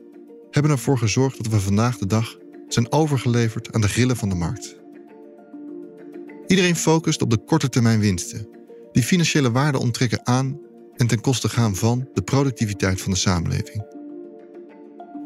hebben 0.49 0.71
ervoor 0.71 0.97
gezorgd 0.97 1.37
dat 1.37 1.47
we 1.47 1.59
vandaag 1.59 1.97
de 1.97 2.05
dag 2.05 2.37
zijn 2.67 2.91
overgeleverd 2.91 3.73
aan 3.73 3.81
de 3.81 3.87
grillen 3.87 4.15
van 4.15 4.29
de 4.29 4.35
markt. 4.35 4.81
Iedereen 6.47 6.75
focust 6.75 7.21
op 7.21 7.29
de 7.29 7.43
korte 7.45 7.69
termijn 7.69 7.99
winsten, 7.99 8.47
die 8.91 9.03
financiële 9.03 9.51
waarde 9.51 9.79
onttrekken 9.79 10.27
aan 10.27 10.59
en 10.95 11.07
ten 11.07 11.21
koste 11.21 11.49
gaan 11.49 11.75
van 11.75 12.09
de 12.13 12.21
productiviteit 12.21 13.01
van 13.01 13.11
de 13.11 13.17
samenleving. 13.17 13.85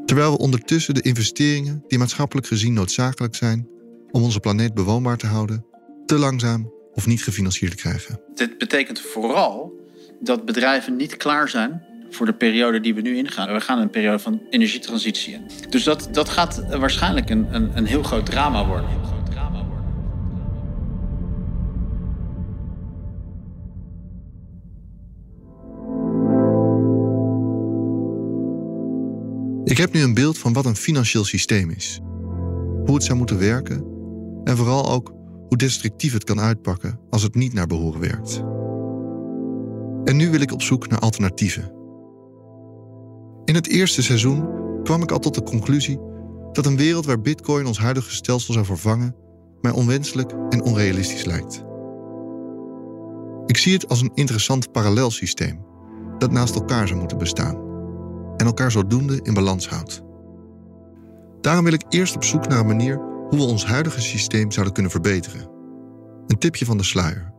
Terwijl 0.06 0.32
we 0.32 0.38
ondertussen 0.38 0.94
de 0.94 1.02
investeringen 1.02 1.84
die 1.88 1.98
maatschappelijk 1.98 2.48
gezien 2.48 2.74
noodzakelijk 2.74 3.36
zijn 3.36 3.68
om 4.12 4.24
onze 4.24 4.40
planeet 4.40 4.74
bewoonbaar 4.74 5.18
te 5.18 5.28
houden, 5.28 5.66
te 6.06 6.18
langzaam 6.18 6.72
of 6.94 7.08
niet 7.08 7.24
gefinancierd 7.24 7.76
krijgen. 7.76 8.22
Dit 8.36 8.58
betekent 8.58 9.00
vooral 9.00 9.74
dat 10.20 10.46
bedrijven 10.46 10.96
niet 10.96 11.18
klaar 11.18 11.50
zijn 11.50 11.84
voor 12.10 12.26
de 12.26 12.34
periode 12.34 12.80
die 12.80 12.94
we 12.94 13.02
nu 13.02 13.18
ingaan. 13.18 13.54
We 13.54 13.62
gaan 13.62 13.80
een 13.80 13.90
periode 13.90 14.20
van 14.20 14.42
energietransitie 14.50 15.34
in. 15.34 15.42
Dus 15.70 15.84
dat, 15.84 16.10
dat 16.12 16.30
gaat 16.30 16.64
waarschijnlijk 16.70 17.30
een, 17.30 17.56
een, 17.56 17.78
een 17.78 17.86
heel 17.86 18.04
groot 18.04 18.26
drama 18.26 18.66
worden. 18.66 18.90
Ik 29.64 29.78
heb 29.78 29.94
nu 29.94 30.02
een 30.02 30.14
beeld 30.14 30.38
van 30.38 30.54
wat 30.54 30.66
een 30.66 30.76
financieel 30.76 31.26
systeem 31.26 31.70
is. 31.70 32.00
Hoe 32.86 32.94
het 32.94 33.04
zou 33.04 33.18
moeten 33.18 33.40
werken 33.40 33.97
en 34.48 34.58
vooral 34.58 34.92
ook 34.92 35.14
hoe 35.48 35.58
destructief 35.58 36.14
het 36.14 36.24
kan 36.24 36.40
uitpakken 36.40 37.00
als 37.10 37.24
het 37.24 37.36
niet 37.36 37.54
naar 37.54 37.68
behoren 37.68 38.00
werkt. 38.00 38.44
En 40.04 40.16
nu 40.16 40.30
wil 40.30 40.42
ik 40.42 40.52
op 40.52 40.62
zoek 40.62 40.88
naar 40.88 41.00
alternatieven. 41.00 41.72
In 43.46 43.56
het 43.56 43.68
eerste 43.68 44.04
seizoen 44.04 44.48
kwam 44.84 45.02
ik 45.02 45.12
al 45.12 45.20
tot 45.20 45.36
de 45.36 45.44
conclusie 45.44 46.00
dat 46.52 46.66
een 46.66 46.78
wereld 46.78 47.06
waar 47.06 47.22
Bitcoin 47.22 47.66
ons 47.66 47.80
huidige 47.80 48.12
stelsel 48.12 48.54
zou 48.54 48.66
vervangen 48.66 49.16
mij 49.62 49.72
onwenselijk 49.72 50.32
en 50.50 50.64
onrealistisch 50.64 51.26
lijkt. 51.26 51.66
Ik 53.46 53.58
zie 53.58 53.74
het 53.74 53.90
als 53.90 54.02
een 54.02 54.12
interessant 54.14 54.72
parallelsysteem 54.72 55.60
dat 56.18 56.32
naast 56.32 56.56
elkaar 56.56 56.88
zou 56.88 57.00
moeten 57.00 57.18
bestaan 57.18 57.56
en 58.38 58.46
elkaar 58.46 58.72
zodoende 58.72 59.20
in 59.24 59.34
balans 59.34 59.70
houdt. 59.70 60.04
Daarom 61.42 61.64
wil 61.64 61.74
ik 61.74 61.86
eerst 61.90 62.16
op 62.16 62.24
zoek 62.24 62.48
naar 62.48 62.60
een 62.60 62.68
manier 62.68 63.16
hoe 63.30 63.40
we 63.40 63.46
ons 63.46 63.66
huidige 63.66 64.02
systeem 64.02 64.52
zouden 64.52 64.74
kunnen 64.74 64.92
verbeteren. 64.92 65.50
Een 66.28 66.38
tipje 66.38 66.66
van 66.66 66.78
de 66.78 66.84
sluier. 66.84 67.34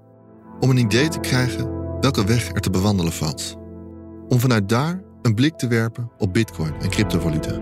Om 0.61 0.71
een 0.71 0.77
idee 0.77 1.09
te 1.09 1.21
krijgen 1.21 1.71
welke 2.01 2.25
weg 2.25 2.49
er 2.49 2.61
te 2.61 2.71
bewandelen 2.71 3.13
valt. 3.13 3.57
Om 4.29 4.41
vanuit 4.41 4.69
daar 4.69 5.03
een 5.23 5.35
blik 5.35 5.55
te 5.55 5.69
werpen 5.69 6.11
op 6.19 6.33
bitcoin 6.33 6.75
en 6.81 6.91
cryptovaluta. 6.91 7.61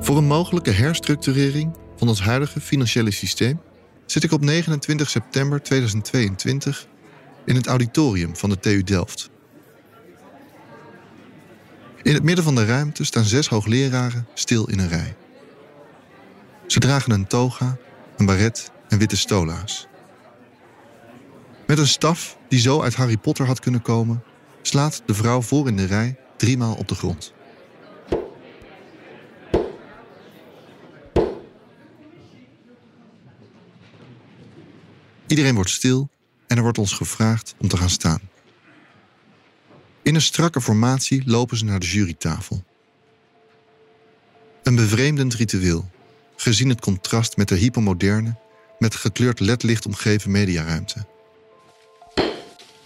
Voor 0.00 0.16
een 0.16 0.26
mogelijke 0.26 0.70
herstructurering 0.70 1.76
van 1.96 2.08
ons 2.08 2.22
huidige 2.22 2.60
financiële 2.60 3.10
systeem 3.10 3.60
zit 4.06 4.24
ik 4.24 4.32
op 4.32 4.40
29 4.40 5.10
september 5.10 5.62
2022 5.62 6.86
in 7.44 7.54
het 7.54 7.66
auditorium 7.66 8.36
van 8.36 8.50
de 8.50 8.58
TU 8.58 8.82
Delft. 8.82 9.30
In 12.02 12.14
het 12.14 12.22
midden 12.22 12.44
van 12.44 12.54
de 12.54 12.64
ruimte 12.64 13.04
staan 13.04 13.24
zes 13.24 13.48
hoogleraren 13.48 14.26
stil 14.34 14.68
in 14.68 14.78
een 14.78 14.88
rij. 14.88 15.16
Ze 16.70 16.78
dragen 16.78 17.12
een 17.12 17.26
toga, 17.26 17.76
een 18.16 18.26
baret 18.26 18.70
en 18.88 18.98
witte 18.98 19.16
stola's. 19.16 19.86
Met 21.66 21.78
een 21.78 21.86
staf 21.86 22.38
die 22.48 22.60
zo 22.60 22.82
uit 22.82 22.94
Harry 22.94 23.16
Potter 23.16 23.46
had 23.46 23.60
kunnen 23.60 23.82
komen, 23.82 24.22
slaat 24.62 25.02
de 25.06 25.14
vrouw 25.14 25.42
voor 25.42 25.68
in 25.68 25.76
de 25.76 25.84
rij 25.84 26.16
driemaal 26.36 26.74
op 26.74 26.88
de 26.88 26.94
grond. 26.94 27.34
Iedereen 35.26 35.54
wordt 35.54 35.70
stil 35.70 36.08
en 36.46 36.56
er 36.56 36.62
wordt 36.62 36.78
ons 36.78 36.92
gevraagd 36.92 37.54
om 37.58 37.68
te 37.68 37.76
gaan 37.76 37.90
staan. 37.90 38.20
In 40.02 40.14
een 40.14 40.20
strakke 40.20 40.60
formatie 40.60 41.22
lopen 41.26 41.56
ze 41.56 41.64
naar 41.64 41.80
de 41.80 41.86
jurytafel. 41.86 42.64
Een 44.62 44.74
bevreemdend 44.74 45.34
ritueel, 45.34 45.90
gezien 46.40 46.68
het 46.68 46.80
contrast 46.80 47.36
met 47.36 47.48
de 47.48 47.54
hypermoderne, 47.54 48.34
met 48.78 48.94
gekleurd 48.94 49.40
ledlicht 49.40 49.86
omgeven 49.86 50.30
mediaruimte. 50.30 51.06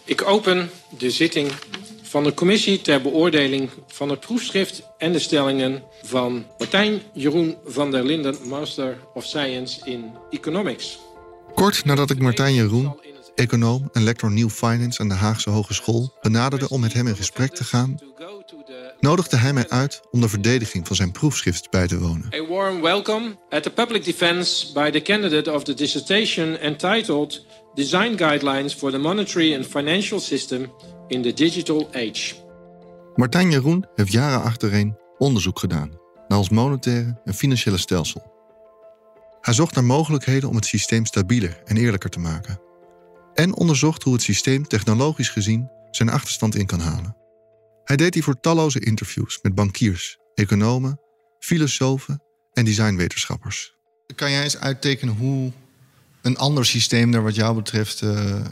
Ik 0.04 0.26
open 0.26 0.70
de 0.98 1.10
zitting 1.10 1.52
van 2.02 2.24
de 2.24 2.34
commissie 2.34 2.80
ter 2.80 3.02
beoordeling 3.02 3.70
van 3.86 4.08
het 4.08 4.20
proefschrift 4.20 4.82
en 4.98 5.12
de 5.12 5.18
stellingen 5.18 5.82
van 6.02 6.46
Martijn 6.58 7.02
Jeroen 7.12 7.56
van 7.66 7.90
der 7.90 8.04
Linden, 8.04 8.36
Master 8.48 8.98
of 9.14 9.24
Science 9.24 9.80
in 9.84 10.12
Economics. 10.30 10.98
Kort 11.54 11.84
nadat 11.84 12.10
ik 12.10 12.18
Martijn 12.18 12.54
Jeroen, 12.54 12.96
econoom 13.34 13.88
en 13.92 14.02
lector 14.02 14.30
New 14.30 14.50
Finance 14.50 15.00
aan 15.00 15.08
de 15.08 15.14
Haagse 15.14 15.50
Hogeschool, 15.50 16.12
benaderde 16.22 16.68
om 16.68 16.80
met 16.80 16.92
hem 16.92 17.06
in 17.06 17.16
gesprek 17.16 17.54
te 17.54 17.64
gaan, 17.64 17.98
nodigde 19.04 19.36
hij 19.36 19.52
mij 19.52 19.68
uit 19.68 20.00
om 20.10 20.20
de 20.20 20.28
verdediging 20.28 20.86
van 20.86 20.96
zijn 20.96 21.12
proefschrift 21.12 21.70
bij 21.70 21.86
te 21.86 21.98
wonen. 21.98 22.34
A 22.34 22.46
warm 22.46 22.80
welcome 22.80 23.36
at 23.50 23.62
the 23.62 23.70
public 23.70 24.04
defense 24.04 24.72
by 24.72 24.90
the 24.90 25.02
candidate 25.02 25.52
of 25.52 25.64
the 25.64 25.74
dissertation 25.74 26.56
entitled 26.56 27.46
Design 27.74 28.16
Guidelines 28.16 28.74
for 28.74 28.90
the 28.90 28.98
Monetary 28.98 29.54
and 29.54 29.66
Financial 29.66 30.20
System 30.20 30.72
in 31.08 31.22
the 31.22 31.32
Digital 31.32 31.88
Age. 31.92 32.34
Martijn 33.14 33.50
Jeroen 33.50 33.86
heeft 33.94 34.12
jaren 34.12 34.42
achtereen 34.42 34.96
onderzoek 35.18 35.58
gedaan 35.58 35.90
naar 36.28 36.38
ons 36.38 36.48
monetaire 36.48 37.20
en 37.24 37.34
financiële 37.34 37.78
stelsel. 37.78 38.32
Hij 39.40 39.54
zocht 39.54 39.74
naar 39.74 39.84
mogelijkheden 39.84 40.48
om 40.48 40.54
het 40.56 40.66
systeem 40.66 41.06
stabieler 41.06 41.62
en 41.64 41.76
eerlijker 41.76 42.10
te 42.10 42.20
maken. 42.20 42.60
En 43.34 43.56
onderzocht 43.56 44.02
hoe 44.02 44.12
het 44.12 44.22
systeem 44.22 44.66
technologisch 44.66 45.28
gezien 45.28 45.70
zijn 45.90 46.08
achterstand 46.08 46.54
in 46.54 46.66
kan 46.66 46.80
halen. 46.80 47.23
Hij 47.84 47.96
deed 47.96 48.14
hiervoor 48.14 48.40
talloze 48.40 48.80
interviews 48.80 49.38
met 49.42 49.54
bankiers, 49.54 50.16
economen, 50.34 51.00
filosofen 51.38 52.22
en 52.52 52.64
designwetenschappers. 52.64 53.72
Kan 54.14 54.30
jij 54.30 54.42
eens 54.42 54.56
uittekenen 54.56 55.14
hoe 55.14 55.52
een 56.22 56.36
ander 56.36 56.66
systeem 56.66 57.14
er 57.14 57.22
wat 57.22 57.34
jou 57.34 57.54
betreft 57.54 58.02
uh, 58.02 58.44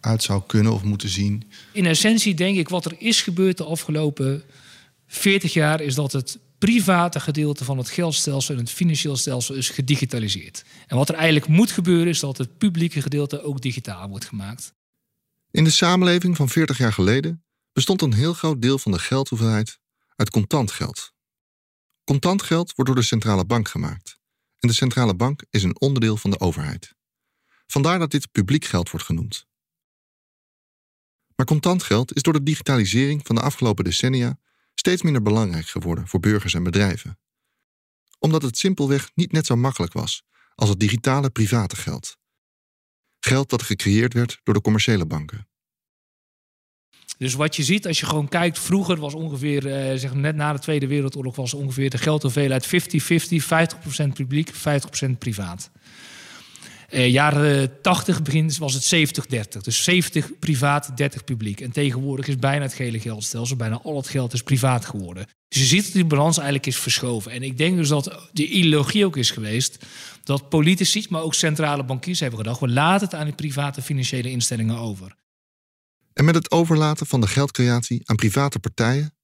uit 0.00 0.22
zou 0.22 0.42
kunnen 0.46 0.72
of 0.72 0.82
moeten 0.82 1.08
zien? 1.08 1.50
In 1.72 1.86
essentie 1.86 2.34
denk 2.34 2.58
ik 2.58 2.68
wat 2.68 2.84
er 2.84 2.94
is 2.98 3.22
gebeurd 3.22 3.56
de 3.56 3.64
afgelopen 3.64 4.42
40 5.06 5.52
jaar 5.52 5.80
is 5.80 5.94
dat 5.94 6.12
het 6.12 6.38
private 6.58 7.20
gedeelte 7.20 7.64
van 7.64 7.78
het 7.78 7.90
geldstelsel 7.90 8.54
en 8.54 8.60
het 8.60 8.70
financieel 8.70 9.16
stelsel 9.16 9.54
is 9.54 9.68
gedigitaliseerd. 9.68 10.64
En 10.86 10.96
wat 10.96 11.08
er 11.08 11.14
eigenlijk 11.14 11.46
moet 11.46 11.70
gebeuren 11.70 12.08
is 12.08 12.20
dat 12.20 12.38
het 12.38 12.58
publieke 12.58 13.02
gedeelte 13.02 13.42
ook 13.42 13.60
digitaal 13.60 14.08
wordt 14.08 14.24
gemaakt. 14.24 14.72
In 15.50 15.64
de 15.64 15.70
samenleving 15.70 16.36
van 16.36 16.48
40 16.48 16.78
jaar 16.78 16.92
geleden 16.92 17.44
bestond 17.80 18.02
een 18.02 18.18
heel 18.18 18.34
groot 18.34 18.62
deel 18.62 18.78
van 18.78 18.92
de 18.92 18.98
geldhoeveelheid 18.98 19.78
uit 20.16 20.30
contant 20.30 20.70
geld. 20.70 21.12
Contant 22.04 22.42
geld 22.42 22.74
wordt 22.74 22.90
door 22.90 23.00
de 23.00 23.06
centrale 23.06 23.44
bank 23.44 23.68
gemaakt. 23.68 24.18
En 24.58 24.68
de 24.68 24.74
centrale 24.74 25.14
bank 25.14 25.44
is 25.50 25.62
een 25.62 25.80
onderdeel 25.80 26.16
van 26.16 26.30
de 26.30 26.40
overheid. 26.40 26.94
Vandaar 27.66 27.98
dat 27.98 28.10
dit 28.10 28.32
publiek 28.32 28.64
geld 28.64 28.90
wordt 28.90 29.06
genoemd. 29.06 29.46
Maar 31.36 31.46
contant 31.46 31.82
geld 31.82 32.14
is 32.14 32.22
door 32.22 32.32
de 32.32 32.42
digitalisering 32.42 33.26
van 33.26 33.34
de 33.34 33.42
afgelopen 33.42 33.84
decennia 33.84 34.38
steeds 34.74 35.02
minder 35.02 35.22
belangrijk 35.22 35.66
geworden 35.66 36.08
voor 36.08 36.20
burgers 36.20 36.54
en 36.54 36.62
bedrijven. 36.62 37.18
Omdat 38.18 38.42
het 38.42 38.58
simpelweg 38.58 39.10
niet 39.14 39.32
net 39.32 39.46
zo 39.46 39.56
makkelijk 39.56 39.92
was 39.92 40.22
als 40.54 40.68
het 40.68 40.80
digitale 40.80 41.30
private 41.30 41.76
geld. 41.76 42.16
Geld 43.20 43.50
dat 43.50 43.62
gecreëerd 43.62 44.12
werd 44.12 44.40
door 44.42 44.54
de 44.54 44.60
commerciële 44.60 45.06
banken. 45.06 45.49
Dus 47.20 47.34
wat 47.34 47.56
je 47.56 47.62
ziet 47.62 47.86
als 47.86 48.00
je 48.00 48.06
gewoon 48.06 48.28
kijkt, 48.28 48.58
vroeger 48.58 48.96
was 48.96 49.14
ongeveer, 49.14 49.66
eh, 49.66 49.98
zeg 49.98 50.14
net 50.14 50.36
na 50.36 50.52
de 50.52 50.58
Tweede 50.58 50.86
Wereldoorlog, 50.86 51.36
was 51.36 51.54
ongeveer 51.54 51.90
de 51.90 51.98
geldhoeveelheid 51.98 52.66
50-50, 52.66 53.44
50%, 53.44 54.14
publiek, 54.14 54.50
50% 54.54 55.18
privaat. 55.18 55.70
Uh, 56.90 57.08
jaren 57.08 57.80
80 57.82 58.22
begin 58.22 58.50
was 58.58 58.74
het 58.74 58.84
70-30. 58.84 59.60
Dus 59.60 59.84
70 59.84 60.38
privaat, 60.38 60.96
30 60.96 61.24
publiek. 61.24 61.60
En 61.60 61.70
tegenwoordig 61.70 62.26
is 62.26 62.36
bijna 62.36 62.62
het 62.62 62.74
gele 62.74 63.00
geldstelsel, 63.00 63.56
bijna 63.56 63.80
al 63.82 63.96
het 63.96 64.08
geld 64.08 64.32
is 64.32 64.42
privaat 64.42 64.84
geworden. 64.84 65.26
Dus 65.48 65.60
je 65.60 65.66
ziet 65.66 65.84
dat 65.84 65.92
die 65.92 66.04
balans 66.04 66.36
eigenlijk 66.36 66.66
is 66.66 66.76
verschoven. 66.76 67.32
En 67.32 67.42
ik 67.42 67.58
denk 67.58 67.76
dus 67.76 67.88
dat 67.88 68.28
de 68.32 68.46
ideologie 68.46 69.04
ook 69.04 69.16
is 69.16 69.30
geweest 69.30 69.86
dat 70.24 70.48
politici, 70.48 71.06
maar 71.08 71.22
ook 71.22 71.34
centrale 71.34 71.84
bankiers 71.84 72.20
hebben 72.20 72.38
gedacht: 72.38 72.60
we 72.60 72.68
laten 72.68 73.06
het 73.06 73.16
aan 73.16 73.24
die 73.24 73.34
private 73.34 73.82
financiële 73.82 74.30
instellingen 74.30 74.76
over. 74.76 75.18
En 76.20 76.26
met 76.26 76.34
het 76.34 76.50
overlaten 76.50 77.06
van 77.06 77.20
de 77.20 77.26
geldcreatie 77.26 78.08
aan 78.08 78.16
private 78.16 78.58
partijen 78.58 79.16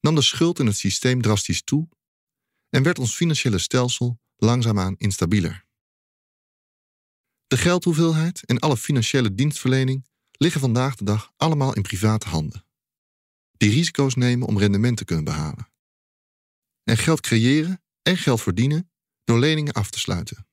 nam 0.00 0.14
de 0.14 0.22
schuld 0.22 0.58
in 0.58 0.66
het 0.66 0.76
systeem 0.76 1.22
drastisch 1.22 1.62
toe 1.62 1.88
en 2.68 2.82
werd 2.82 2.98
ons 2.98 3.14
financiële 3.14 3.58
stelsel 3.58 4.20
langzaamaan 4.36 4.94
instabieler. 4.96 5.66
De 7.46 7.56
geldhoeveelheid 7.56 8.44
en 8.44 8.58
alle 8.58 8.76
financiële 8.76 9.34
dienstverlening 9.34 10.08
liggen 10.30 10.60
vandaag 10.60 10.96
de 10.96 11.04
dag 11.04 11.32
allemaal 11.36 11.74
in 11.74 11.82
private 11.82 12.28
handen. 12.28 12.66
Die 13.56 13.70
risico's 13.70 14.14
nemen 14.14 14.48
om 14.48 14.58
rendement 14.58 14.96
te 14.96 15.04
kunnen 15.04 15.24
behalen. 15.24 15.72
En 16.82 16.96
geld 16.96 17.20
creëren 17.20 17.82
en 18.02 18.16
geld 18.16 18.42
verdienen 18.42 18.90
door 19.24 19.38
leningen 19.38 19.72
af 19.72 19.90
te 19.90 19.98
sluiten. 19.98 20.46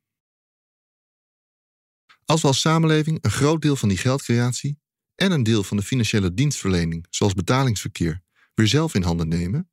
Als 2.25 2.41
we 2.41 2.48
als 2.48 2.60
samenleving 2.60 3.17
een 3.22 3.31
groot 3.31 3.62
deel 3.62 3.75
van 3.75 3.89
die 3.89 3.98
geldcreatie 3.98 4.80
en 5.21 5.31
een 5.31 5.43
deel 5.43 5.63
van 5.63 5.77
de 5.77 5.83
financiële 5.83 6.33
dienstverlening, 6.33 7.05
zoals 7.09 7.33
betalingsverkeer, 7.33 8.21
weer 8.53 8.67
zelf 8.67 8.93
in 8.95 9.03
handen 9.03 9.27
nemen, 9.27 9.69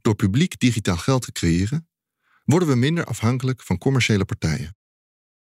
door 0.00 0.14
publiek 0.14 0.58
digitaal 0.58 0.96
geld 0.96 1.22
te 1.22 1.32
creëren, 1.32 1.88
worden 2.44 2.68
we 2.68 2.74
minder 2.74 3.04
afhankelijk 3.04 3.62
van 3.62 3.78
commerciële 3.78 4.24
partijen. 4.24 4.76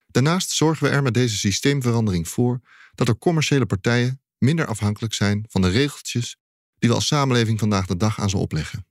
Daarnaast 0.07 0.51
zorgen 0.51 0.87
we 0.87 0.95
er 0.95 1.03
met 1.03 1.15
deze 1.15 1.37
systeemverandering 1.37 2.29
voor 2.29 2.61
dat 2.95 3.09
er 3.09 3.19
commerciële 3.19 3.67
partijen 3.67 4.23
minder 4.39 4.67
afhankelijk 4.67 5.15
zijn 5.15 5.45
van 5.49 5.63
de 5.63 5.69
regeltjes 5.69 6.37
die 6.79 6.89
we 6.89 6.95
als 6.95 7.07
samenleving 7.07 7.59
vandaag 7.59 7.87
de 7.87 7.97
dag 7.97 8.21
aan 8.21 8.31
ze 8.31 8.37
opleggen. 8.37 8.87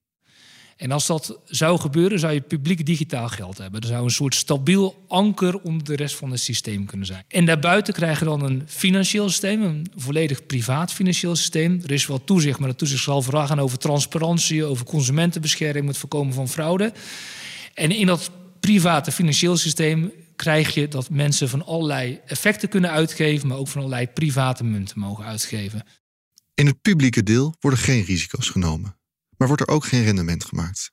En 0.75 0.91
als 0.91 1.05
dat 1.05 1.39
zou 1.45 1.79
gebeuren, 1.79 2.19
zou 2.19 2.33
je 2.33 2.41
publiek 2.41 2.85
digitaal 2.85 3.27
geld 3.27 3.57
hebben. 3.57 3.81
Er 3.81 3.87
zou 3.87 4.03
een 4.03 4.09
soort 4.09 4.35
stabiel 4.35 5.05
anker 5.07 5.59
onder 5.59 5.83
de 5.83 5.95
rest 5.95 6.15
van 6.15 6.31
het 6.31 6.39
systeem 6.39 6.85
kunnen 6.85 7.07
zijn. 7.07 7.23
En 7.27 7.45
daarbuiten 7.45 7.93
krijgen 7.93 8.23
we 8.25 8.37
dan 8.37 8.49
een 8.49 8.63
financieel 8.67 9.29
systeem, 9.29 9.61
een 9.61 9.87
volledig 9.95 10.45
privaat 10.45 10.93
financieel 10.93 11.35
systeem. 11.35 11.81
Er 11.83 11.91
is 11.91 12.07
wel 12.07 12.23
toezicht, 12.23 12.59
maar 12.59 12.67
dat 12.67 12.77
toezicht 12.77 13.03
zal 13.03 13.21
vooral 13.21 13.47
gaan 13.47 13.59
over 13.59 13.77
transparantie, 13.77 14.63
over 14.63 14.85
consumentenbescherming, 14.85 15.87
het 15.87 15.97
voorkomen 15.97 16.33
van 16.33 16.49
fraude. 16.49 16.93
En 17.73 17.91
in 17.91 18.05
dat 18.05 18.31
private 18.59 19.11
financieel 19.11 19.57
systeem 19.57 20.11
krijg 20.35 20.73
je 20.73 20.87
dat 20.87 21.09
mensen 21.09 21.49
van 21.49 21.65
allerlei 21.65 22.19
effecten 22.25 22.69
kunnen 22.69 22.91
uitgeven, 22.91 23.47
maar 23.47 23.57
ook 23.57 23.67
van 23.67 23.81
allerlei 23.81 24.07
private 24.07 24.63
munten 24.63 24.99
mogen 24.99 25.25
uitgeven. 25.25 25.83
In 26.53 26.65
het 26.65 26.81
publieke 26.81 27.23
deel 27.23 27.55
worden 27.59 27.79
geen 27.79 28.03
risico's 28.03 28.49
genomen, 28.49 28.97
maar 29.37 29.47
wordt 29.47 29.61
er 29.63 29.75
ook 29.75 29.85
geen 29.85 30.03
rendement 30.03 30.45
gemaakt. 30.45 30.91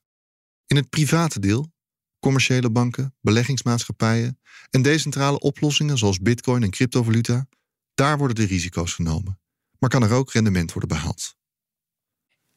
In 0.67 0.77
het 0.77 0.89
private 0.89 1.41
deel, 1.41 1.73
commerciële 2.19 2.71
banken, 2.71 3.15
beleggingsmaatschappijen 3.21 4.41
en 4.71 4.83
decentrale 4.83 5.39
oplossingen 5.39 5.99
zoals 5.99 6.19
bitcoin 6.19 6.63
en 6.63 6.71
cryptovaluta, 6.71 7.47
daar 7.95 8.19
worden 8.19 8.37
de 8.37 8.45
risico's 8.45 8.95
genomen, 8.95 9.41
maar 9.79 9.91
kan 9.91 10.03
er 10.03 10.13
ook 10.13 10.33
rendement 10.33 10.73
worden 10.73 10.89
behaald. 10.89 11.37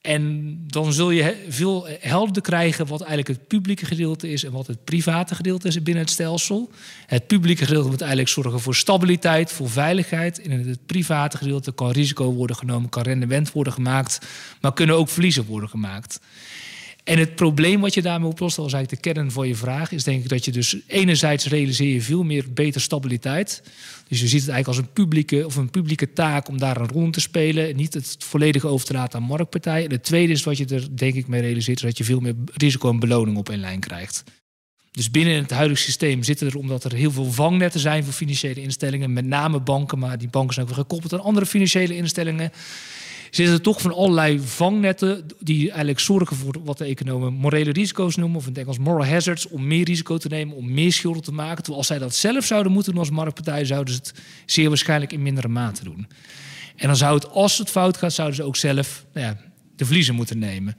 En 0.05 0.57
dan 0.67 0.93
zul 0.93 1.12
je 1.12 1.45
veel 1.50 1.88
helderder 2.00 2.41
krijgen 2.41 2.88
wat 2.88 3.00
eigenlijk 3.00 3.39
het 3.39 3.47
publieke 3.47 3.85
gedeelte 3.85 4.31
is 4.31 4.43
en 4.43 4.51
wat 4.51 4.67
het 4.67 4.83
private 4.83 5.35
gedeelte 5.35 5.67
is 5.67 5.83
binnen 5.83 6.03
het 6.03 6.12
stelsel. 6.12 6.71
Het 7.05 7.27
publieke 7.27 7.65
gedeelte 7.65 7.89
moet 7.89 8.01
eigenlijk 8.01 8.29
zorgen 8.29 8.59
voor 8.59 8.75
stabiliteit, 8.75 9.51
voor 9.51 9.69
veiligheid. 9.69 10.38
In 10.38 10.51
het 10.51 10.85
private 10.85 11.38
gedeelte 11.38 11.71
kan 11.71 11.91
risico 11.91 12.33
worden 12.33 12.55
genomen, 12.55 12.89
kan 12.89 13.03
rendement 13.03 13.51
worden 13.51 13.74
gemaakt, 13.74 14.19
maar 14.62 14.74
kunnen 14.74 14.95
ook 14.95 15.09
verliezen 15.09 15.45
worden 15.45 15.69
gemaakt. 15.69 16.19
En 17.05 17.17
het 17.17 17.35
probleem 17.35 17.81
wat 17.81 17.93
je 17.93 18.01
daarmee 18.01 18.29
oplost, 18.29 18.55
dat 18.55 18.65
was 18.65 18.74
eigenlijk 18.74 19.03
de 19.03 19.13
kern 19.13 19.31
van 19.31 19.47
je 19.47 19.55
vraag, 19.55 19.91
is 19.91 20.03
denk 20.03 20.24
ik 20.24 20.29
dat 20.29 20.45
je 20.45 20.51
dus 20.51 20.77
enerzijds 20.88 21.45
realiseer 21.45 21.93
je 21.93 22.01
veel 22.01 22.24
meer 22.24 22.45
beter 22.53 22.81
stabiliteit. 22.81 23.62
Dus 24.07 24.19
je 24.19 24.27
ziet 24.27 24.41
het 24.41 24.50
eigenlijk 24.50 24.67
als 24.67 24.77
een 24.77 24.93
publieke, 24.93 25.45
of 25.45 25.55
een 25.55 25.69
publieke 25.69 26.13
taak 26.13 26.47
om 26.47 26.57
daar 26.57 26.77
een 26.77 26.88
rol 26.88 27.03
in 27.03 27.12
te 27.12 27.19
spelen. 27.19 27.75
Niet 27.75 27.93
het 27.93 28.15
volledig 28.19 28.65
over 28.65 28.85
te 28.85 28.93
laten 28.93 29.19
aan 29.19 29.25
marktpartijen. 29.25 29.85
En 29.85 29.91
het 29.91 30.03
tweede 30.03 30.33
is 30.33 30.43
wat 30.43 30.57
je 30.57 30.65
er 30.65 30.97
denk 30.97 31.15
ik 31.15 31.27
mee 31.27 31.41
realiseert, 31.41 31.77
is 31.77 31.83
dat 31.83 31.97
je 31.97 32.03
veel 32.03 32.19
meer 32.19 32.35
risico 32.53 32.89
en 32.89 33.00
beloning 33.00 33.38
op 33.38 33.47
een 33.47 33.59
lijn 33.59 33.79
krijgt. 33.79 34.24
Dus 34.91 35.12
binnen 35.12 35.35
het 35.35 35.51
huidige 35.51 35.81
systeem 35.81 36.24
zitten 36.24 36.47
er, 36.47 36.57
omdat 36.57 36.83
er 36.83 36.93
heel 36.93 37.12
veel 37.12 37.31
vangnetten 37.31 37.79
zijn 37.79 38.03
voor 38.03 38.13
financiële 38.13 38.62
instellingen, 38.62 39.13
met 39.13 39.25
name 39.25 39.59
banken, 39.59 40.00
maar 40.00 40.17
die 40.17 40.29
banken 40.29 40.53
zijn 40.53 40.65
ook 40.65 40.74
weer 40.74 40.81
gekoppeld 40.83 41.13
aan 41.13 41.24
andere 41.24 41.45
financiële 41.45 41.95
instellingen 41.95 42.51
zitten 43.36 43.62
toch 43.62 43.82
van 43.82 43.94
allerlei 43.94 44.39
vangnetten 44.39 45.25
die 45.39 45.68
eigenlijk 45.68 46.00
zorgen 46.00 46.36
voor 46.36 46.56
wat 46.63 46.77
de 46.77 46.86
economen 46.86 47.34
morele 47.34 47.72
risico's 47.72 48.15
noemen, 48.15 48.38
of 48.38 48.48
in 48.48 48.68
het 48.68 48.77
moral 48.77 49.06
hazards, 49.06 49.48
om 49.48 49.68
meer 49.68 49.86
risico 49.86 50.18
te 50.18 50.27
nemen, 50.27 50.56
om 50.56 50.74
meer 50.74 50.92
schulden 50.92 51.24
te 51.24 51.32
maken. 51.32 51.56
Terwijl 51.56 51.77
als 51.77 51.88
zij 51.88 52.00
dat 52.00 52.15
zelf 52.15 52.46
zouden 52.46 52.72
moeten 52.72 52.92
doen 52.92 53.01
als 53.01 53.10
marktpartij, 53.10 53.65
zouden 53.65 53.94
ze 53.94 54.00
het 54.00 54.13
zeer 54.46 54.68
waarschijnlijk 54.68 55.12
in 55.12 55.22
mindere 55.22 55.48
mate 55.48 55.84
doen. 55.84 56.08
En 56.75 56.88
dan 56.88 56.96
zou 56.96 57.15
het, 57.15 57.30
als 57.30 57.58
het 57.58 57.70
fout 57.70 57.98
gaat, 57.98 58.13
zouden 58.13 58.36
ze 58.36 58.44
ook 58.44 58.56
zelf 58.56 59.06
nou 59.13 59.25
ja, 59.25 59.38
de 59.75 59.86
verliezen 59.86 60.15
moeten 60.15 60.39
nemen. 60.39 60.77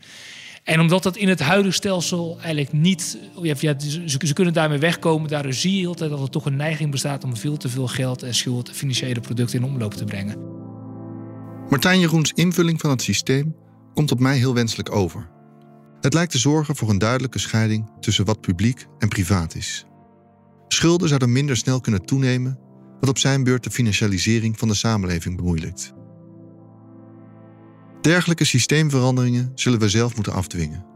En 0.64 0.80
omdat 0.80 1.02
dat 1.02 1.16
in 1.16 1.28
het 1.28 1.40
huidige 1.40 1.74
stelsel 1.74 2.36
eigenlijk 2.40 2.72
niet. 2.72 3.18
Ja, 3.42 3.54
ze, 3.54 4.32
kunnen 4.32 4.52
daarmee 4.52 4.78
wegkomen. 4.78 5.30
Daardoor 5.30 5.52
zie 5.52 5.80
je 5.80 5.86
altijd 5.86 6.10
dat 6.10 6.20
er 6.20 6.30
toch 6.30 6.46
een 6.46 6.56
neiging 6.56 6.90
bestaat 6.90 7.24
om 7.24 7.36
veel 7.36 7.56
te 7.56 7.68
veel 7.68 7.86
geld 7.86 8.22
en 8.22 8.34
schuld 8.34 8.68
en 8.68 8.74
financiële 8.74 9.20
producten 9.20 9.58
in 9.58 9.64
omloop 9.64 9.94
te 9.94 10.04
brengen. 10.04 10.65
Martijn 11.68 12.00
Jeroens 12.00 12.32
invulling 12.32 12.80
van 12.80 12.90
het 12.90 13.02
systeem 13.02 13.56
komt 13.94 14.10
op 14.10 14.20
mij 14.20 14.36
heel 14.36 14.54
wenselijk 14.54 14.94
over. 14.94 15.28
Het 16.00 16.14
lijkt 16.14 16.32
te 16.32 16.38
zorgen 16.38 16.76
voor 16.76 16.90
een 16.90 16.98
duidelijke 16.98 17.38
scheiding 17.38 17.90
tussen 18.00 18.24
wat 18.24 18.40
publiek 18.40 18.86
en 18.98 19.08
privaat 19.08 19.54
is. 19.54 19.86
Schulden 20.68 21.08
zouden 21.08 21.32
minder 21.32 21.56
snel 21.56 21.80
kunnen 21.80 22.04
toenemen, 22.04 22.58
wat 23.00 23.08
op 23.08 23.18
zijn 23.18 23.44
beurt 23.44 23.64
de 23.64 23.70
financialisering 23.70 24.58
van 24.58 24.68
de 24.68 24.74
samenleving 24.74 25.36
bemoeilijkt. 25.36 25.92
Dergelijke 28.00 28.44
systeemveranderingen 28.44 29.52
zullen 29.54 29.78
we 29.78 29.88
zelf 29.88 30.14
moeten 30.14 30.32
afdwingen. 30.32 30.86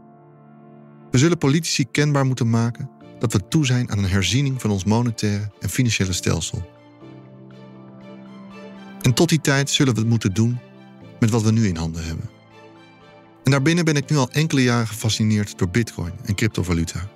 We 1.11 1.17
zullen 1.17 1.37
politici 1.37 1.85
kenbaar 1.91 2.25
moeten 2.25 2.49
maken 2.49 2.89
dat 3.19 3.33
we 3.33 3.47
toe 3.47 3.65
zijn 3.65 3.91
aan 3.91 3.97
een 3.97 4.09
herziening 4.09 4.61
van 4.61 4.71
ons 4.71 4.83
monetaire 4.83 5.51
en 5.59 5.69
financiële 5.69 6.13
stelsel. 6.13 6.69
En 9.01 9.13
tot 9.13 9.29
die 9.29 9.41
tijd 9.41 9.69
zullen 9.69 9.93
we 9.93 9.99
het 9.99 10.09
moeten 10.09 10.33
doen 10.33 10.59
met 11.19 11.29
wat 11.29 11.41
we 11.41 11.51
nu 11.51 11.67
in 11.67 11.75
handen 11.75 12.05
hebben. 12.05 12.29
En 13.43 13.51
daarbinnen 13.51 13.85
ben 13.85 13.95
ik 13.95 14.09
nu 14.09 14.17
al 14.17 14.29
enkele 14.31 14.63
jaren 14.63 14.87
gefascineerd 14.87 15.57
door 15.57 15.69
Bitcoin 15.69 16.13
en 16.25 16.35
cryptovaluta. 16.35 17.09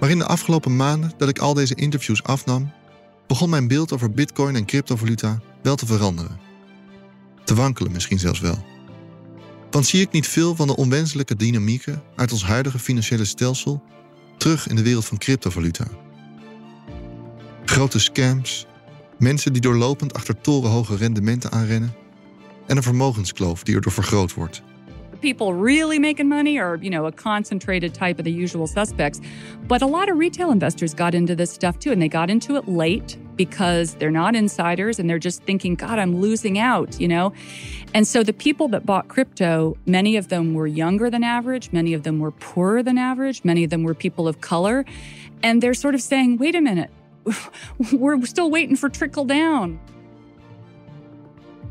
Maar 0.00 0.10
in 0.10 0.18
de 0.18 0.26
afgelopen 0.26 0.76
maanden 0.76 1.12
dat 1.16 1.28
ik 1.28 1.38
al 1.38 1.54
deze 1.54 1.74
interviews 1.74 2.22
afnam, 2.22 2.72
begon 3.26 3.50
mijn 3.50 3.68
beeld 3.68 3.92
over 3.92 4.10
Bitcoin 4.10 4.56
en 4.56 4.64
cryptovaluta 4.64 5.40
wel 5.62 5.76
te 5.76 5.86
veranderen. 5.86 6.38
Te 7.44 7.54
wankelen 7.54 7.92
misschien 7.92 8.18
zelfs 8.18 8.40
wel. 8.40 8.64
Want 9.70 9.86
zie 9.86 10.00
ik 10.00 10.10
niet 10.10 10.28
veel 10.28 10.54
van 10.54 10.66
de 10.66 10.76
onwenselijke 10.76 11.36
dynamieken 11.36 12.02
uit 12.16 12.32
ons 12.32 12.44
huidige 12.44 12.78
financiële 12.78 13.24
stelsel 13.24 13.82
terug 14.36 14.68
in 14.68 14.76
de 14.76 14.82
wereld 14.82 15.04
van 15.04 15.18
cryptovaluta. 15.18 15.86
Grote 17.64 17.98
scams, 17.98 18.66
Mensen 19.18 19.52
die 19.52 19.62
doorlopend 19.62 20.14
achter 20.14 20.40
torenhoge 20.40 20.96
rendementen 20.96 21.50
aanrennen. 21.50 21.92
En 22.66 22.76
een 22.76 22.82
vermogenskloof 22.82 23.62
die 23.62 23.74
erdoor 23.74 23.92
vergroot 23.92 24.34
wordt. 24.34 24.62
People 25.20 25.52
really 25.64 25.98
making 25.98 26.28
money 26.28 26.60
are, 26.60 26.78
you 26.80 26.90
know, 26.90 27.06
a 27.06 27.10
concentrated 27.10 27.94
type 27.94 28.18
of 28.18 28.24
the 28.24 28.42
usual 28.42 28.66
suspects. 28.66 29.18
But 29.66 29.82
a 29.82 29.86
lot 29.86 30.10
of 30.10 30.18
retail 30.18 30.50
investors 30.50 30.94
got 30.94 31.14
into 31.14 31.34
this 31.34 31.50
stuff 31.50 31.78
too, 31.78 31.90
and 31.90 32.00
they 32.00 32.08
got 32.08 32.28
into 32.28 32.56
it 32.56 32.68
late 32.68 33.18
because 33.34 33.94
they're 33.94 34.12
not 34.12 34.34
insiders 34.34 34.98
and 34.98 35.08
they're 35.08 35.24
just 35.24 35.42
thinking, 35.42 35.74
God, 35.74 35.98
I'm 35.98 36.20
losing 36.20 36.58
out, 36.58 37.00
you 37.00 37.08
know? 37.08 37.32
And 37.94 38.06
so 38.06 38.22
the 38.22 38.32
people 38.32 38.68
that 38.68 38.84
bought 38.84 39.08
crypto, 39.08 39.76
many 39.84 40.18
of 40.18 40.28
them 40.28 40.54
were 40.54 40.68
younger 40.68 41.10
than 41.10 41.24
average, 41.24 41.72
many 41.72 41.94
of 41.94 42.02
them 42.02 42.20
were 42.20 42.32
poorer 42.32 42.82
than 42.82 42.98
average, 42.98 43.42
many 43.42 43.64
of 43.64 43.70
them 43.70 43.82
were 43.82 43.94
people 43.94 44.28
of 44.28 44.40
color. 44.40 44.84
And 45.42 45.60
they're 45.62 45.74
sort 45.74 45.94
of 45.94 46.00
saying, 46.00 46.38
wait 46.38 46.54
a 46.54 46.60
minute, 46.60 46.90
we're 48.00 48.26
still 48.26 48.50
waiting 48.50 48.78
for 48.78 48.90
trickle 48.90 49.26
down. 49.26 49.78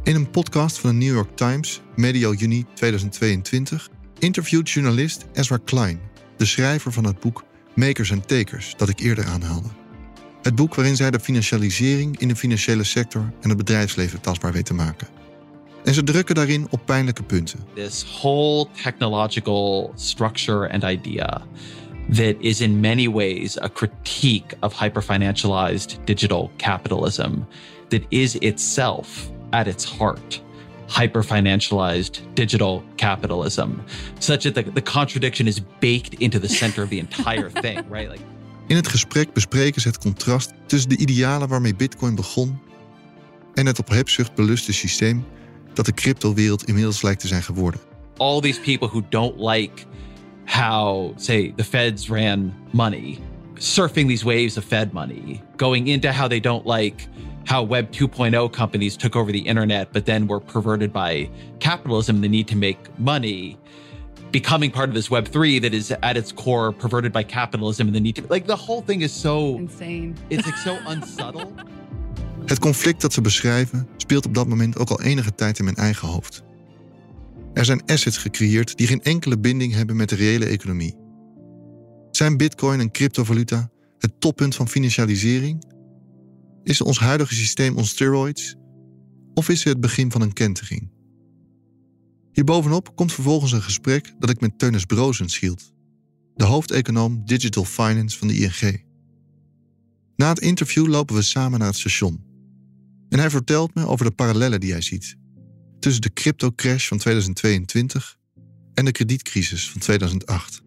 In 0.03 0.15
een 0.15 0.29
podcast 0.29 0.79
van 0.79 0.89
de 0.89 1.05
New 1.05 1.13
York 1.13 1.35
Times, 1.35 1.81
medio 1.95 2.33
juni 2.33 2.65
2022, 2.73 3.89
interviewt 4.19 4.69
journalist 4.69 5.25
Ezra 5.33 5.57
Klein, 5.65 5.99
de 6.37 6.45
schrijver 6.45 6.91
van 6.91 7.03
het 7.03 7.19
boek 7.19 7.43
Makers 7.75 8.11
and 8.11 8.27
Takers 8.27 8.73
dat 8.77 8.89
ik 8.89 8.99
eerder 8.99 9.25
aanhaalde. 9.25 9.67
Het 10.41 10.55
boek 10.55 10.75
waarin 10.75 10.95
zij 10.95 11.11
de 11.11 11.19
financialisering 11.19 12.19
in 12.19 12.27
de 12.27 12.35
financiële 12.35 12.83
sector 12.83 13.33
en 13.41 13.49
het 13.49 13.57
bedrijfsleven 13.57 14.21
tastbaar 14.21 14.51
weet 14.51 14.65
te 14.65 14.73
maken. 14.73 15.07
En 15.83 15.93
ze 15.93 16.03
drukken 16.03 16.35
daarin 16.35 16.67
op 16.69 16.81
pijnlijke 16.85 17.23
punten. 17.23 17.59
This 17.73 18.05
whole 18.19 18.67
technological 18.83 19.91
structure 19.95 20.71
and 20.71 20.83
idea 20.83 21.41
that 22.09 22.35
is 22.41 22.61
in 22.61 22.81
many 22.81 23.07
ways 23.07 23.57
a 23.61 23.69
critique 23.69 24.53
of 24.61 24.73
hyperfinancialized 24.73 26.05
digital 26.05 26.51
capitalism 26.57 27.45
that 27.89 28.01
is 28.09 28.35
itself 28.35 29.29
at 29.51 29.67
its 29.67 29.83
heart 29.83 30.41
hyperfinancialized 30.87 32.21
digital 32.33 32.83
capitalism 32.95 33.83
such 34.19 34.43
that 34.43 34.55
the, 34.55 34.63
the 34.63 34.81
contradiction 34.81 35.47
is 35.47 35.59
baked 35.79 36.13
into 36.13 36.39
the 36.39 36.47
center 36.47 36.81
of 36.83 36.89
the 36.89 36.99
entire 36.99 37.49
thing 37.61 37.77
right 37.89 38.09
like 38.09 38.21
In 38.67 38.75
het 38.75 38.87
gesprek 38.87 39.33
bespreken 39.33 39.81
ze 39.81 39.87
het 39.87 39.97
contrast 39.97 40.53
tussen 40.65 40.89
de 40.89 40.97
idealen 40.97 41.47
waarmee 41.47 41.75
Bitcoin 41.75 42.15
begon 42.15 42.59
en 43.53 43.65
het 43.65 43.79
op 43.79 43.89
hebzucht 43.89 44.35
beluste 44.35 44.73
systeem 44.73 45.25
dat 45.73 45.85
de 45.85 45.93
cryptowereld 45.93 46.63
inmiddels 46.63 47.01
lijkt 47.01 47.19
te 47.19 47.27
zijn 47.27 47.43
geworden. 47.43 47.79
All 48.17 48.41
these 48.41 48.59
people 48.59 48.87
who 48.87 49.01
don't 49.09 49.39
like 49.39 49.71
how, 50.47 51.13
say, 51.17 51.51
the 51.51 51.63
feds 51.63 52.09
ran 52.09 52.55
money, 52.71 53.19
surfing 53.55 54.07
these 54.07 54.23
waves 54.23 54.57
of 54.57 54.63
Fed 54.63 54.93
money, 54.93 55.43
going 55.57 55.89
into 55.89 56.11
how 56.11 56.27
they 56.27 56.39
don't 56.39 56.65
like 56.65 57.07
how 57.45 57.61
Web 57.61 57.91
2.0 57.91 58.51
companies 58.53 58.97
took 58.97 59.15
over 59.15 59.31
the 59.31 59.39
internet, 59.39 59.91
but 59.91 60.05
then 60.05 60.25
were 60.25 60.39
perverted 60.39 60.91
by 60.91 61.29
capitalism, 61.59 62.21
the 62.21 62.29
need 62.29 62.47
to 62.47 62.55
make 62.55 62.77
money, 62.97 63.57
becoming 64.31 64.71
part 64.71 64.87
of 64.87 64.95
this 64.95 65.11
Web 65.11 65.27
3 65.27 65.59
that 65.59 65.73
is 65.73 65.91
at 65.91 66.15
its 66.15 66.31
core 66.31 66.71
perverted 66.71 67.11
by 67.11 67.23
capitalism 67.23 67.87
and 67.87 67.95
the 67.95 67.99
need 67.99 68.15
to, 68.15 68.25
like, 68.29 68.47
the 68.47 68.55
whole 68.55 68.81
thing 68.81 69.01
is 69.01 69.11
so 69.11 69.57
insane. 69.57 70.15
It's 70.29 70.45
like 70.45 70.57
so 70.57 70.77
unsubtle. 70.87 71.51
Het 72.45 72.59
conflict 72.59 73.01
dat 73.01 73.13
ze 73.13 73.21
beschrijven 73.21 73.87
speelt 73.97 74.25
op 74.25 74.33
dat 74.33 74.47
moment 74.47 74.79
ook 74.79 74.89
al 74.89 75.01
enige 75.01 75.35
tijd 75.35 75.59
in 75.59 75.63
mijn 75.63 75.75
eigen 75.75 76.07
hoofd. 76.07 76.43
Er 77.57 77.65
zijn 77.65 77.85
assets 77.85 78.17
gecreëerd 78.17 78.77
die 78.77 78.87
geen 78.87 79.01
enkele 79.01 79.39
binding 79.39 79.73
hebben 79.73 79.95
met 79.95 80.09
de 80.09 80.15
reële 80.15 80.45
economie. 80.45 80.97
Zijn 82.11 82.37
bitcoin 82.37 82.79
en 82.79 82.91
cryptovaluta 82.91 83.69
het 83.97 84.19
toppunt 84.19 84.55
van 84.55 84.67
financialisering? 84.67 85.63
Is 86.63 86.81
ons 86.81 86.99
huidige 86.99 87.33
systeem 87.33 87.75
on 87.77 87.85
steroids? 87.85 88.55
Of 89.33 89.49
is 89.49 89.63
het 89.63 89.67
het 89.67 89.81
begin 89.81 90.11
van 90.11 90.21
een 90.21 90.33
kentering? 90.33 90.91
Hierbovenop 92.31 92.95
komt 92.95 93.13
vervolgens 93.13 93.51
een 93.51 93.61
gesprek 93.61 94.13
dat 94.19 94.29
ik 94.29 94.39
met 94.39 94.59
Teunis 94.59 94.85
Brozens 94.85 95.39
hield, 95.39 95.73
de 96.35 96.45
hoofdeconoom 96.45 97.25
Digital 97.25 97.65
Finance 97.65 98.17
van 98.17 98.27
de 98.27 98.35
ING. 98.35 98.83
Na 100.15 100.29
het 100.29 100.39
interview 100.39 100.87
lopen 100.87 101.15
we 101.15 101.21
samen 101.21 101.59
naar 101.59 101.67
het 101.67 101.77
station. 101.77 102.23
En 103.09 103.19
hij 103.19 103.29
vertelt 103.29 103.75
me 103.75 103.87
over 103.87 104.05
de 104.05 104.11
parallellen 104.11 104.59
die 104.59 104.71
hij 104.71 104.81
ziet 104.81 105.17
tussen 105.79 106.01
de 106.01 106.13
crypto-crash 106.13 106.87
van 106.87 106.97
2022 106.97 108.17
en 108.73 108.85
de 108.85 108.91
kredietcrisis 108.91 109.69
van 109.69 109.81
2008. 109.81 110.61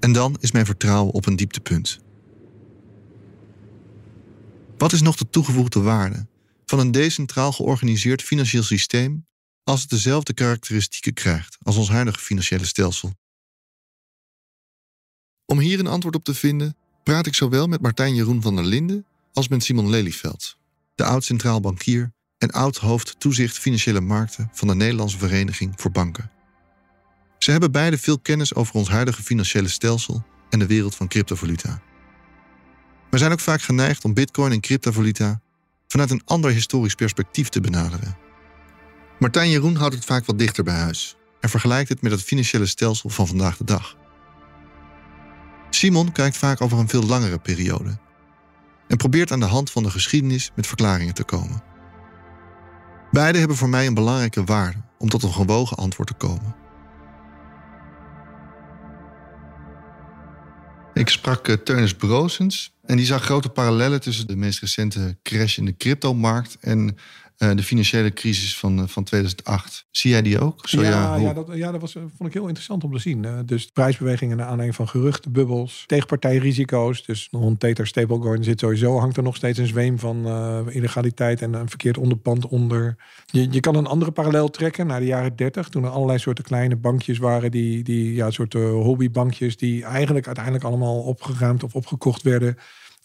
En 0.00 0.12
dan 0.12 0.36
is 0.40 0.52
mijn 0.52 0.66
vertrouwen 0.66 1.14
op 1.14 1.26
een 1.26 1.36
dieptepunt. 1.36 1.98
Wat 4.78 4.92
is 4.92 5.02
nog 5.02 5.16
de 5.16 5.30
toegevoegde 5.30 5.80
waarde 5.80 6.26
van 6.64 6.78
een 6.78 6.90
decentraal 6.90 7.52
georganiseerd 7.52 8.22
financieel 8.22 8.62
systeem 8.62 9.26
als 9.64 9.80
het 9.80 9.90
dezelfde 9.90 10.34
karakteristieken 10.34 11.12
krijgt 11.12 11.56
als 11.62 11.76
ons 11.76 11.88
huidige 11.88 12.18
financiële 12.18 12.64
stelsel? 12.64 13.14
Om 15.44 15.58
hier 15.58 15.78
een 15.78 15.86
antwoord 15.86 16.14
op 16.14 16.24
te 16.24 16.34
vinden, 16.34 16.76
praat 17.02 17.26
ik 17.26 17.34
zowel 17.34 17.66
met 17.66 17.80
Martijn 17.80 18.14
Jeroen 18.14 18.42
van 18.42 18.56
der 18.56 18.64
Linden 18.64 19.06
als 19.32 19.48
met 19.48 19.64
Simon 19.64 19.90
Lelyveld, 19.90 20.56
de 20.94 21.04
oud-centraal 21.04 21.60
bankier 21.60 22.12
en 22.46 22.52
oud-hoofd 22.52 23.14
toezicht 23.20 23.58
financiële 23.58 24.00
markten 24.00 24.50
van 24.52 24.68
de 24.68 24.74
Nederlandse 24.74 25.18
Vereniging 25.18 25.72
voor 25.76 25.90
Banken. 25.90 26.30
Ze 27.38 27.50
hebben 27.50 27.72
beide 27.72 27.98
veel 27.98 28.18
kennis 28.18 28.54
over 28.54 28.74
ons 28.74 28.88
huidige 28.88 29.22
financiële 29.22 29.68
stelsel 29.68 30.24
en 30.50 30.58
de 30.58 30.66
wereld 30.66 30.94
van 30.94 31.08
cryptovaluta. 31.08 31.82
We 33.10 33.18
zijn 33.18 33.32
ook 33.32 33.40
vaak 33.40 33.62
geneigd 33.62 34.04
om 34.04 34.14
bitcoin 34.14 34.52
en 34.52 34.60
cryptovaluta 34.60 35.40
vanuit 35.88 36.10
een 36.10 36.22
ander 36.24 36.50
historisch 36.50 36.94
perspectief 36.94 37.48
te 37.48 37.60
benaderen. 37.60 38.16
Martijn 39.18 39.50
Jeroen 39.50 39.76
houdt 39.76 39.94
het 39.94 40.04
vaak 40.04 40.24
wat 40.26 40.38
dichter 40.38 40.64
bij 40.64 40.74
huis 40.74 41.16
en 41.40 41.48
vergelijkt 41.48 41.88
het 41.88 42.02
met 42.02 42.12
het 42.12 42.22
financiële 42.22 42.66
stelsel 42.66 43.10
van 43.10 43.26
vandaag 43.26 43.56
de 43.56 43.64
dag. 43.64 43.96
Simon 45.70 46.12
kijkt 46.12 46.36
vaak 46.36 46.60
over 46.60 46.78
een 46.78 46.88
veel 46.88 47.02
langere 47.02 47.38
periode 47.38 47.98
en 48.88 48.96
probeert 48.96 49.32
aan 49.32 49.40
de 49.40 49.46
hand 49.46 49.70
van 49.70 49.82
de 49.82 49.90
geschiedenis 49.90 50.50
met 50.54 50.66
verklaringen 50.66 51.14
te 51.14 51.24
komen. 51.24 51.74
Beide 53.10 53.38
hebben 53.38 53.56
voor 53.56 53.68
mij 53.68 53.86
een 53.86 53.94
belangrijke 53.94 54.44
waarde 54.44 54.78
om 54.98 55.08
tot 55.08 55.22
een 55.22 55.32
gewogen 55.32 55.76
antwoord 55.76 56.08
te 56.08 56.14
komen. 56.14 56.54
Ik 60.94 61.08
sprak 61.08 61.48
uh, 61.48 61.54
Teunis 61.56 61.94
Brozens 61.94 62.74
en 62.84 62.96
die 62.96 63.06
zag 63.06 63.24
grote 63.24 63.48
parallellen 63.48 64.00
tussen 64.00 64.26
de 64.26 64.36
meest 64.36 64.60
recente 64.60 65.16
crash 65.22 65.58
in 65.58 65.64
de 65.64 65.76
cryptomarkt 65.76 66.56
en 66.60 66.96
de 67.36 67.62
financiële 67.62 68.12
crisis 68.12 68.58
van, 68.58 68.78
uh, 68.78 68.86
van 68.86 69.04
2008. 69.04 69.86
Zie 69.90 70.10
jij 70.10 70.22
die 70.22 70.40
ook? 70.40 70.68
Zo, 70.68 70.82
ja, 70.82 70.90
ja, 70.90 71.16
ja, 71.16 71.32
dat, 71.32 71.46
ja, 71.52 71.70
dat 71.70 71.80
was, 71.80 71.92
vond 71.92 72.26
ik 72.26 72.32
heel 72.32 72.46
interessant 72.46 72.84
om 72.84 72.92
te 72.92 72.98
zien. 72.98 73.26
Dus 73.46 73.66
prijsbewegingen 73.66 74.36
naar 74.36 74.46
aanleiding 74.46 74.76
van 74.76 74.88
geruchten, 74.88 75.32
bubbels, 75.32 75.84
tegenpartijrisico's. 75.86 77.04
Dus 77.04 77.28
rond 77.30 77.60
Tether 77.60 77.86
stablecoin 77.86 78.44
zit 78.44 78.60
sowieso, 78.60 78.98
hangt 78.98 79.16
er 79.16 79.22
nog 79.22 79.36
steeds 79.36 79.58
een 79.58 79.66
zweem 79.66 79.98
van 79.98 80.26
illegaliteit 80.70 81.42
en 81.42 81.52
een 81.52 81.68
verkeerd 81.68 81.98
onderpand 81.98 82.46
onder. 82.46 82.96
Je, 83.26 83.50
je 83.50 83.60
kan 83.60 83.74
een 83.74 83.86
andere 83.86 84.10
parallel 84.10 84.48
trekken 84.50 84.86
naar 84.86 85.00
de 85.00 85.06
jaren 85.06 85.36
30, 85.36 85.68
toen 85.68 85.84
er 85.84 85.90
allerlei 85.90 86.18
soorten 86.18 86.44
kleine 86.44 86.76
bankjes 86.76 87.18
waren, 87.18 87.50
die, 87.50 87.82
die 87.82 88.14
ja, 88.14 88.30
soorten 88.30 88.70
hobbybankjes, 88.70 89.56
die 89.56 89.84
eigenlijk 89.84 90.26
uiteindelijk 90.26 90.64
allemaal 90.64 90.98
opgeruimd 91.00 91.62
of 91.62 91.74
opgekocht 91.74 92.22
werden, 92.22 92.56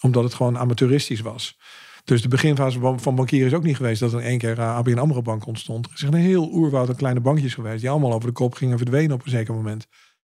omdat 0.02 0.24
het 0.24 0.34
gewoon 0.34 0.58
amateuristisch 0.58 1.22
was. 1.22 1.58
Dus 2.04 2.22
de 2.22 2.28
beginfase 2.28 2.96
van 2.98 3.16
bankieren 3.16 3.48
is 3.48 3.54
ook 3.54 3.64
niet 3.64 3.76
geweest 3.76 4.00
dat 4.00 4.14
er 4.14 4.20
in 4.20 4.26
één 4.26 4.38
keer 4.38 4.58
uh, 4.58 4.76
ABN 4.76 4.98
AMRO 4.98 5.22
bank 5.22 5.46
ontstond. 5.46 5.86
Er 5.86 5.98
zijn 5.98 6.14
een 6.14 6.20
heel 6.20 6.50
oerwoud 6.54 6.90
aan 6.90 6.96
kleine 6.96 7.20
bankjes 7.20 7.54
geweest 7.54 7.82
die 7.82 7.90
allemaal 7.90 8.14
over 8.14 8.28
de 8.28 8.34
kop 8.34 8.54
gingen 8.54 8.78
verdwenen 8.78 9.16
op 9.16 9.24
een 9.24 9.32
zeker 9.32 9.54
moment. 9.54 9.88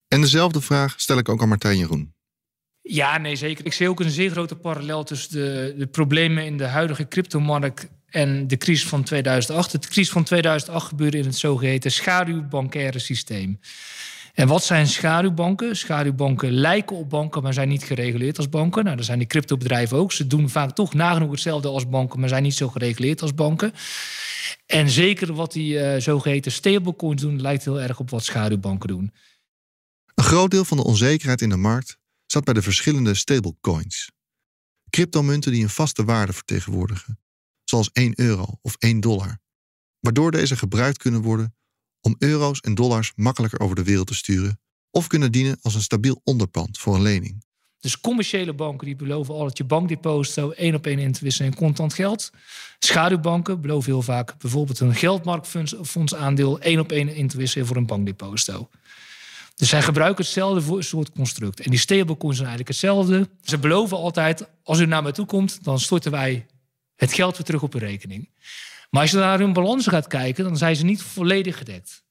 En 0.08 0.22
dezelfde 0.22 0.62
vraag 0.62 0.94
stel 0.98 1.18
ik 1.18 1.30
ook 1.30 1.42
aan 1.42 1.48
Martijn 1.48 1.78
Jeroen. 1.78 2.14
Ja, 2.82 3.18
nee, 3.18 3.36
zeker. 3.36 3.66
Ik 3.66 3.74
zie 3.74 3.90
ook 3.90 4.00
een 4.00 4.10
zeer 4.10 4.32
grote 4.32 4.56
parallel 4.56 5.04
tussen 5.04 5.32
de, 5.32 5.74
de 5.78 5.88
problemen 5.88 6.46
in 6.46 6.58
de 6.58 6.66
huidige 6.66 7.08
cryptomarkt 7.08 7.90
en 8.06 8.48
de 8.48 8.58
crisis 8.58 8.88
van 8.88 9.04
2008. 9.04 9.72
De 9.72 9.88
crisis 9.88 10.12
van 10.12 10.24
2008 10.24 10.88
gebeurde 10.88 11.18
in 11.18 11.26
het 11.26 11.38
zogeheten 11.38 11.92
schaduwbankaire 11.92 13.00
systeem. 13.00 13.60
En 14.42 14.48
wat 14.48 14.64
zijn 14.64 14.88
schaduwbanken? 14.88 15.76
Schaduwbanken 15.76 16.52
lijken 16.52 16.96
op 16.96 17.10
banken, 17.10 17.44
maar 17.44 17.54
zijn 17.54 17.68
niet 17.68 17.84
gereguleerd 17.84 18.38
als 18.38 18.50
banken. 18.50 18.84
Nou, 18.84 18.96
dat 18.96 19.06
zijn 19.06 19.18
die 19.18 19.28
cryptobedrijven 19.28 19.98
ook. 19.98 20.12
Ze 20.12 20.28
doen 20.28 20.50
vaak 20.50 20.76
toch 20.76 20.94
nagenoeg 20.94 21.32
hetzelfde 21.32 21.68
als 21.68 21.90
banken, 21.90 22.20
maar 22.20 22.30
zijn 22.30 22.44
niet 22.44 22.54
zo 22.54 22.68
gereguleerd 22.68 23.22
als 23.22 23.34
banken. 23.34 23.74
En 24.66 24.90
zeker 24.90 25.34
wat 25.34 25.52
die 25.52 25.74
uh, 25.74 26.00
zogeheten 26.00 26.52
stablecoins 26.52 27.22
doen, 27.22 27.42
lijkt 27.42 27.64
heel 27.64 27.82
erg 27.82 28.00
op 28.00 28.10
wat 28.10 28.24
schaduwbanken 28.24 28.88
doen. 28.88 29.14
Een 30.16 30.24
groot 30.24 30.52
deel 30.52 30.66
van 30.66 30.78
de 30.78 30.84
onzekerheid 30.84 31.42
in 31.42 31.50
de 31.50 31.58
markt 31.58 31.98
zat 32.26 32.44
bij 32.44 32.54
de 32.54 32.62
verschillende 32.62 33.14
stablecoins. 33.14 34.12
Cryptomunten 34.90 35.52
die 35.52 35.64
een 35.64 35.70
vaste 35.70 36.04
waarde 36.04 36.34
vertegenwoordigen, 36.34 37.20
zoals 37.64 37.90
1 37.92 38.14
euro 38.16 38.58
of 38.62 38.76
1 38.80 39.00
dollar, 39.00 39.40
waardoor 40.00 40.32
deze 40.32 40.56
gebruikt 40.56 40.98
kunnen 40.98 41.22
worden 41.22 41.56
om 42.02 42.16
euro's 42.20 42.60
en 42.60 42.76
dollars 42.76 43.12
makkelijker 43.16 43.60
over 43.60 43.76
de 43.76 43.84
wereld 43.84 44.08
te 44.08 44.16
sturen 44.16 44.60
of 44.90 45.08
kunnen 45.08 45.32
dienen 45.32 45.58
als 45.62 45.76
een 45.76 45.82
stabiel 45.82 46.22
onderpand 46.24 46.78
voor 46.78 46.96
een 46.96 47.02
lening. 47.02 47.44
Dus 47.80 48.00
commerciële 48.00 48.54
banken 48.54 48.86
die 48.86 48.96
beloven 48.96 49.34
al 49.34 49.44
dat 49.44 49.58
je 49.58 49.64
bankdeposito 49.64 50.52
één 50.52 50.76
op 50.76 50.86
één 50.86 51.00
in 51.00 51.12
te 51.12 51.24
wisselen 51.24 51.52
in 51.52 51.58
contant 51.58 51.94
geld. 51.94 52.32
Schaduwbanken 52.80 53.62
beloven 53.62 53.92
heel 53.92 54.02
vaak 54.02 54.38
bijvoorbeeld 54.38 54.80
een 54.80 54.96
geldmarktfondsaandeel 54.96 56.60
één 56.60 56.80
op 56.80 56.92
één 56.92 57.16
in 57.16 57.28
te 57.28 57.38
wisselen 57.38 57.68
voor 57.68 57.76
een 57.76 57.86
bankdeposito. 57.86 58.70
Dus 59.56 59.70
zij 59.70 59.82
gebruiken 59.82 60.24
hetzelfde 60.24 60.82
soort 60.82 61.12
construct. 61.12 61.60
En 61.60 61.70
die 61.70 61.80
stablecoins 61.80 62.38
zijn 62.38 62.48
eigenlijk 62.50 62.68
hetzelfde. 62.68 63.30
Ze 63.42 63.58
beloven 63.58 63.98
altijd, 63.98 64.48
als 64.64 64.80
u 64.80 64.86
naar 64.86 65.04
mij 65.04 65.12
toe 65.12 65.26
komt, 65.26 65.64
dan 65.64 65.80
storten 65.80 66.12
wij 66.12 66.46
het 66.96 67.14
geld 67.14 67.38
weer 67.38 67.46
terug 67.46 67.64
op 67.64 67.74
uw 67.74 67.80
rekening. 67.80 68.30
Maar 68.92 69.02
als 69.02 69.12
je 69.12 69.18
naar 69.18 69.40
hun 69.40 69.54
balansen 69.54 69.92
gaat 69.92 70.08
kijken, 70.08 70.44
dan 70.44 70.58
zijn 70.58 70.76
ze 70.76 70.86
niet 70.86 71.02
volledig 71.02 71.58
gedekt. 71.58 72.04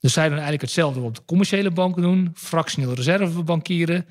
Dus 0.00 0.12
zij 0.12 0.24
doen 0.24 0.32
eigenlijk 0.32 0.62
hetzelfde 0.62 1.00
wat 1.00 1.16
de 1.16 1.24
commerciële 1.24 1.70
banken 1.70 2.02
doen, 2.02 2.30
fractioneel 2.34 2.94
reservebankieren. 2.94 4.06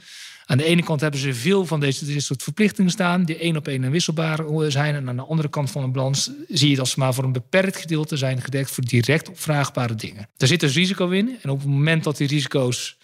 Aan 0.45 0.57
de 0.57 0.63
ene 0.63 0.83
kant 0.83 1.01
hebben 1.01 1.19
ze 1.19 1.33
veel 1.33 1.65
van 1.65 1.79
deze, 1.79 2.21
soort 2.21 2.43
verplichtingen 2.43 2.91
staan, 2.91 3.23
die 3.25 3.37
één 3.37 3.57
op 3.57 3.67
één 3.67 3.91
wisselbaar 3.91 4.39
zijn. 4.67 4.95
En 4.95 5.09
aan 5.09 5.15
de 5.15 5.21
andere 5.21 5.49
kant 5.49 5.71
van 5.71 5.81
de 5.81 5.87
balans 5.87 6.31
zie 6.47 6.69
je 6.69 6.75
dat 6.75 6.87
ze 6.87 6.99
maar 6.99 7.13
voor 7.13 7.23
een 7.23 7.31
beperkt 7.31 7.77
gedeelte 7.77 8.17
zijn 8.17 8.41
gedekt 8.41 8.71
voor 8.71 8.83
direct 8.83 9.29
opvraagbare 9.29 9.95
dingen. 9.95 10.29
Daar 10.37 10.47
zit 10.47 10.59
dus 10.59 10.75
risico 10.75 11.09
in. 11.09 11.37
En 11.41 11.49
op 11.49 11.59
het 11.59 11.67
moment 11.67 12.03
dat 12.03 12.17
die 12.17 12.27
risico's 12.27 12.97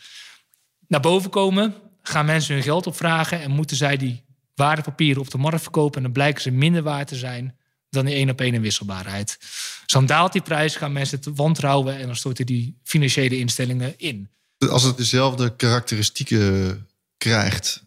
naar 0.88 1.00
boven 1.00 1.30
komen, 1.30 1.74
gaan 2.02 2.26
mensen 2.26 2.54
hun 2.54 2.64
geld 2.64 2.88
opvragen 2.88 3.42
en 3.42 3.52
moeten 3.52 3.78
zij 3.78 3.98
die 3.98 4.24
waardepapieren 4.56 5.22
op 5.22 5.32
de 5.32 5.38
markt 5.38 5.62
verkopen. 5.62 5.98
En 5.98 6.04
dan 6.04 6.12
blijken 6.12 6.42
ze 6.42 6.52
minder 6.52 6.84
waard 6.84 7.08
te 7.08 7.16
zijn 7.16 7.56
dan 7.96 8.06
die 8.06 8.16
één 8.16 8.30
op 8.30 8.42
één 8.42 8.62
wisselbaarheid. 8.62 9.38
Dus 9.86 10.06
daalt 10.06 10.32
die 10.32 10.42
prijs, 10.42 10.76
gaan 10.76 10.92
mensen 10.92 11.18
het 11.18 11.36
wantrouwen 11.36 11.98
en 11.98 12.06
dan 12.06 12.16
storten 12.16 12.46
die 12.46 12.78
financiële 12.84 13.38
instellingen 13.38 13.94
in. 13.98 14.30
Als 14.70 14.84
het 14.84 14.98
dezelfde 14.98 15.56
karakteristieken 15.56 16.88
krijgt 17.18 17.84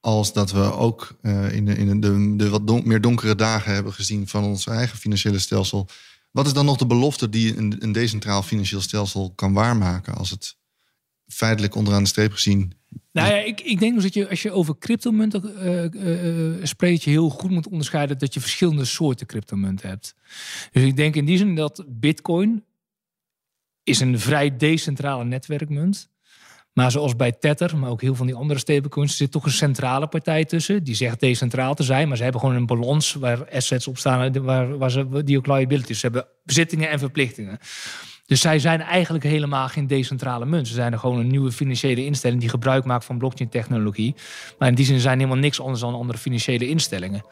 als 0.00 0.32
dat 0.32 0.50
we 0.50 0.72
ook 0.72 1.16
uh, 1.22 1.52
in, 1.52 1.64
de, 1.64 1.74
in 1.74 2.00
de, 2.00 2.36
de 2.36 2.48
wat 2.48 2.84
meer 2.84 3.00
donkere 3.00 3.34
dagen 3.34 3.74
hebben 3.74 3.92
gezien 3.92 4.28
van 4.28 4.44
ons 4.44 4.66
eigen 4.66 4.98
financiële 4.98 5.38
stelsel. 5.38 5.88
Wat 6.30 6.46
is 6.46 6.52
dan 6.52 6.64
nog 6.64 6.76
de 6.76 6.86
belofte 6.86 7.28
die 7.28 7.56
een, 7.56 7.76
een 7.78 7.92
decentraal 7.92 8.42
financieel 8.42 8.80
stelsel 8.80 9.32
kan 9.34 9.52
waarmaken 9.52 10.14
als 10.14 10.30
het 10.30 10.56
feitelijk 11.26 11.74
onderaan 11.74 12.02
de 12.02 12.08
streep 12.08 12.32
gezien 12.32 12.77
nou 13.22 13.34
ja, 13.34 13.38
ik, 13.38 13.60
ik 13.60 13.78
denk 13.78 13.94
dus 13.94 14.02
dat 14.02 14.14
je 14.14 14.28
als 14.28 14.42
je 14.42 14.50
over 14.50 14.78
cryptomunten 14.78 15.42
uh, 15.64 16.54
uh, 16.54 16.64
spreekt, 16.64 17.02
je 17.02 17.10
heel 17.10 17.30
goed 17.30 17.50
moet 17.50 17.68
onderscheiden 17.68 18.18
dat 18.18 18.34
je 18.34 18.40
verschillende 18.40 18.84
soorten 18.84 19.26
cryptomunten 19.26 19.88
hebt. 19.88 20.14
Dus 20.72 20.82
ik 20.82 20.96
denk 20.96 21.14
in 21.14 21.24
die 21.24 21.38
zin 21.38 21.54
dat 21.54 21.84
Bitcoin 21.88 22.64
is 23.82 24.00
een 24.00 24.18
vrij 24.20 24.56
decentrale 24.56 25.24
netwerkmunt. 25.24 26.10
Maar 26.72 26.90
zoals 26.90 27.16
bij 27.16 27.32
Tether, 27.32 27.78
maar 27.78 27.90
ook 27.90 28.00
heel 28.00 28.08
veel 28.08 28.18
van 28.18 28.26
die 28.26 28.36
andere 28.36 28.60
stablecoins, 28.60 29.16
zit 29.16 29.30
toch 29.30 29.44
een 29.44 29.50
centrale 29.50 30.06
partij 30.06 30.44
tussen. 30.44 30.84
Die 30.84 30.94
zegt 30.94 31.20
decentraal 31.20 31.74
te 31.74 31.82
zijn, 31.82 32.08
maar 32.08 32.16
ze 32.16 32.22
hebben 32.22 32.40
gewoon 32.40 32.56
een 32.56 32.66
balans 32.66 33.12
waar 33.12 33.50
assets 33.50 33.86
op 33.86 33.98
staan, 33.98 34.42
waar, 34.42 34.78
waar 34.78 34.90
ze, 34.90 35.24
die 35.24 35.36
ook 35.36 35.46
liabilities. 35.46 36.02
Hebben 36.02 36.26
bezittingen 36.44 36.90
en 36.90 36.98
verplichtingen. 36.98 37.58
Dus 38.28 38.40
zij 38.40 38.58
zijn 38.58 38.80
eigenlijk 38.80 39.24
helemaal 39.24 39.68
geen 39.68 39.86
decentrale 39.86 40.46
munt. 40.46 40.68
Ze 40.68 40.74
zijn 40.74 40.98
gewoon 40.98 41.18
een 41.18 41.26
nieuwe 41.26 41.52
financiële 41.52 42.04
instelling 42.04 42.40
die 42.40 42.48
gebruik 42.48 42.84
maakt 42.84 43.04
van 43.04 43.18
blockchain-technologie. 43.18 44.14
Maar 44.58 44.68
in 44.68 44.74
die 44.74 44.84
zin 44.84 45.00
zijn 45.00 45.18
helemaal 45.18 45.38
niks 45.38 45.60
anders 45.60 45.80
dan 45.80 45.94
andere 45.94 46.18
financiële 46.18 46.68
instellingen. 46.68 47.24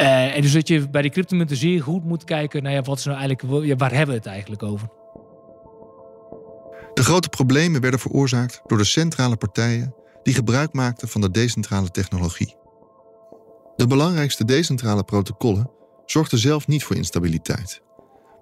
Uh, 0.00 0.36
en 0.36 0.42
dus 0.42 0.52
dat 0.52 0.68
je 0.68 0.88
bij 0.88 1.02
die 1.02 1.10
cryptomunten 1.10 1.56
zeer 1.56 1.82
goed 1.82 2.04
moet 2.04 2.24
kijken 2.24 2.62
naar 2.62 2.72
ja, 2.72 2.82
wat 2.82 2.98
is 2.98 3.04
nou 3.04 3.18
eigenlijk, 3.18 3.78
waar 3.78 3.90
hebben 3.90 4.14
we 4.14 4.20
het 4.20 4.26
eigenlijk 4.26 4.62
over? 4.62 4.88
De 6.94 7.02
grote 7.02 7.28
problemen 7.28 7.80
werden 7.80 8.00
veroorzaakt 8.00 8.60
door 8.66 8.78
de 8.78 8.84
centrale 8.84 9.36
partijen 9.36 9.94
die 10.22 10.34
gebruik 10.34 10.72
maakten 10.72 11.08
van 11.08 11.20
de 11.20 11.30
decentrale 11.30 11.90
technologie. 11.90 12.56
De 13.76 13.86
belangrijkste 13.86 14.44
decentrale 14.44 15.04
protocollen 15.04 15.70
zorgden 16.06 16.38
zelf 16.38 16.66
niet 16.66 16.84
voor 16.84 16.96
instabiliteit 16.96 17.82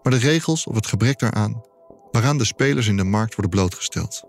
maar 0.03 0.13
de 0.13 0.19
regels 0.19 0.67
of 0.67 0.75
het 0.75 0.87
gebrek 0.87 1.19
daaraan 1.19 1.63
waaraan 2.11 2.39
de 2.39 2.45
spelers 2.45 2.87
in 2.87 2.97
de 2.97 3.05
markt 3.05 3.35
worden 3.35 3.51
blootgesteld. 3.51 4.23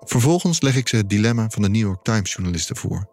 Vervolgens 0.00 0.60
leg 0.60 0.76
ik 0.76 0.88
ze 0.88 0.96
het 0.96 1.10
dilemma 1.10 1.48
van 1.48 1.62
de 1.62 1.68
New 1.68 1.80
York 1.80 2.02
Times 2.02 2.32
journalisten 2.32 2.76
voor. 2.76 3.08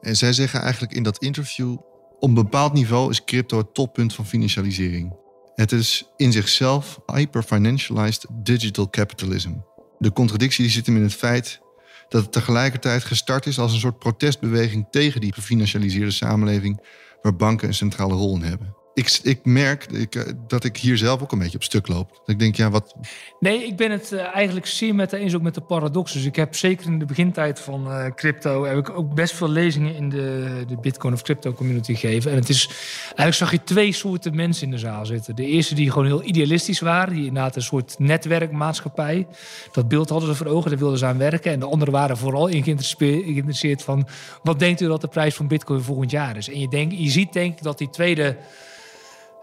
En 0.00 0.16
zij 0.16 0.32
zeggen 0.32 0.60
eigenlijk 0.60 0.92
in 0.92 1.02
dat 1.02 1.18
interview: 1.22 1.76
op 2.18 2.28
een 2.28 2.34
bepaald 2.34 2.72
niveau 2.72 3.10
is 3.10 3.24
crypto 3.24 3.58
het 3.58 3.74
toppunt 3.74 4.14
van 4.14 4.26
financialisering. 4.26 5.16
Het 5.54 5.72
is 5.72 6.12
in 6.16 6.32
zichzelf 6.32 7.00
hyperfinancialized 7.06 8.26
digital 8.30 8.90
capitalism. 8.90 9.52
De 9.98 10.12
contradictie 10.12 10.70
zit 10.70 10.86
hem 10.86 10.96
in 10.96 11.02
het 11.02 11.14
feit 11.14 11.60
dat 12.08 12.22
het 12.22 12.32
tegelijkertijd 12.32 13.04
gestart 13.04 13.46
is 13.46 13.58
als 13.58 13.72
een 13.72 13.78
soort 13.78 13.98
protestbeweging 13.98 14.86
tegen 14.90 15.20
die 15.20 15.32
gefinancialiseerde 15.32 16.10
samenleving 16.10 16.80
waar 17.22 17.36
banken 17.36 17.68
een 17.68 17.74
centrale 17.74 18.14
rol 18.14 18.34
in 18.34 18.42
hebben. 18.42 18.77
Ik, 18.98 19.18
ik 19.22 19.44
merk 19.44 19.86
ik, 19.92 20.14
eh, 20.14 20.32
dat 20.46 20.64
ik 20.64 20.76
hier 20.76 20.96
zelf 20.96 21.22
ook 21.22 21.32
een 21.32 21.38
beetje 21.38 21.56
op 21.56 21.62
stuk 21.62 21.88
loop. 21.88 22.22
Ik 22.26 22.38
denk, 22.38 22.56
ja, 22.56 22.70
wat. 22.70 22.94
Nee, 23.40 23.66
ik 23.66 23.76
ben 23.76 23.90
het 23.90 24.12
uh, 24.12 24.34
eigenlijk 24.34 24.66
zeer 24.66 24.94
met 24.94 25.12
eens 25.12 25.34
ook 25.34 25.42
met 25.42 25.54
de 25.54 25.60
paradox. 25.60 26.12
Dus 26.12 26.24
ik 26.24 26.36
heb 26.36 26.56
zeker 26.56 26.86
in 26.86 26.98
de 26.98 27.04
begintijd 27.04 27.60
van 27.60 27.86
uh, 27.88 28.06
crypto... 28.14 28.64
heb 28.64 28.78
ik 28.78 28.90
ook 28.90 29.14
best 29.14 29.34
veel 29.34 29.48
lezingen 29.48 29.94
in 29.94 30.08
de, 30.08 30.64
de 30.68 30.76
Bitcoin 30.76 31.14
of 31.14 31.22
crypto 31.22 31.52
community 31.52 31.94
gegeven. 31.94 32.30
En 32.30 32.36
het 32.36 32.48
is... 32.48 32.68
Eigenlijk 33.04 33.34
zag 33.34 33.50
je 33.50 33.64
twee 33.64 33.92
soorten 33.92 34.36
mensen 34.36 34.64
in 34.64 34.70
de 34.70 34.78
zaal 34.78 35.06
zitten. 35.06 35.36
De 35.36 35.46
eerste 35.46 35.74
die 35.74 35.90
gewoon 35.90 36.06
heel 36.06 36.24
idealistisch 36.24 36.80
waren. 36.80 37.14
Die 37.14 37.26
inderdaad 37.26 37.56
een 37.56 37.62
soort 37.62 37.98
netwerkmaatschappij. 37.98 39.26
Dat 39.72 39.88
beeld 39.88 40.08
hadden 40.08 40.28
ze 40.28 40.34
voor 40.34 40.46
ogen, 40.46 40.70
daar 40.70 40.78
wilden 40.78 40.98
ze 40.98 41.06
aan 41.06 41.18
werken. 41.18 41.52
En 41.52 41.60
de 41.60 41.66
anderen 41.66 41.94
waren 41.94 42.16
vooral 42.16 42.46
in 42.46 42.62
geïnteresseerd 42.62 43.82
van... 43.82 44.08
wat 44.42 44.58
denkt 44.58 44.80
u 44.80 44.86
dat 44.86 45.00
de 45.00 45.08
prijs 45.08 45.34
van 45.34 45.48
bitcoin 45.48 45.82
volgend 45.82 46.10
jaar 46.10 46.36
is? 46.36 46.48
En 46.48 46.60
je, 46.60 46.68
denk, 46.68 46.92
je 46.92 47.10
ziet 47.10 47.32
denk 47.32 47.56
ik 47.56 47.62
dat 47.62 47.78
die 47.78 47.90
tweede 47.90 48.36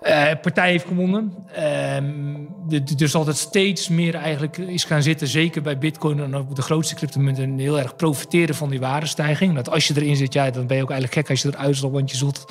uh, 0.06 0.32
partij 0.42 0.70
heeft 0.70 0.88
gewonnen. 0.88 1.34
Uh, 1.58 2.82
dus 2.96 3.12
dat 3.12 3.28
het 3.28 3.38
steeds 3.38 3.90
meer 3.90 4.16
eigenlijk 4.16 4.58
is 4.58 4.84
gaan 4.84 5.04
zitten, 5.04 5.28
zeker 5.28 5.62
bij 5.62 5.78
Bitcoin 5.78 6.20
en 6.20 6.36
ook 6.36 6.56
de 6.56 6.62
grootste 6.62 6.96
cryptomunten, 6.96 7.58
heel 7.58 7.80
erg 7.80 7.96
profiteren 7.96 8.56
van 8.56 8.70
die 8.70 8.80
waardestijging. 8.80 9.56
Dat 9.56 9.70
als 9.70 9.88
je 9.88 9.94
erin 9.96 10.16
zit, 10.16 10.34
ja, 10.34 10.52
dan 10.52 10.68
ben 10.68 10.78
je 10.78 10.84
ook 10.84 10.92
eigenlijk 10.92 11.20
gek 11.20 11.30
als 11.30 11.42
je 11.42 11.48
eruit 11.48 11.76
stapt, 11.76 11.94
want 11.94 12.12
je 12.12 12.18
zult 12.18 12.46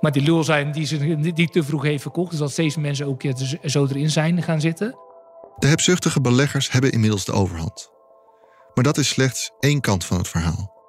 maar 0.00 0.12
die 0.12 0.22
lul 0.22 0.44
zijn 0.44 0.72
die, 0.72 0.86
ze, 0.86 1.32
die 1.34 1.48
te 1.48 1.62
vroeg 1.62 1.82
heeft 1.82 2.02
verkocht. 2.02 2.30
Dus 2.30 2.38
dat 2.38 2.50
steeds 2.50 2.76
mensen 2.76 3.06
ook 3.06 3.22
zo 3.64 3.86
erin 3.86 4.10
zijn 4.10 4.42
gaan 4.42 4.60
zitten. 4.60 4.96
De 5.58 5.66
hebzuchtige 5.66 6.20
beleggers 6.20 6.70
hebben 6.70 6.92
inmiddels 6.92 7.24
de 7.24 7.32
overhand. 7.32 7.90
Maar 8.74 8.84
dat 8.84 8.98
is 8.98 9.08
slechts 9.08 9.50
één 9.60 9.80
kant 9.80 10.04
van 10.04 10.18
het 10.18 10.28
verhaal. 10.28 10.79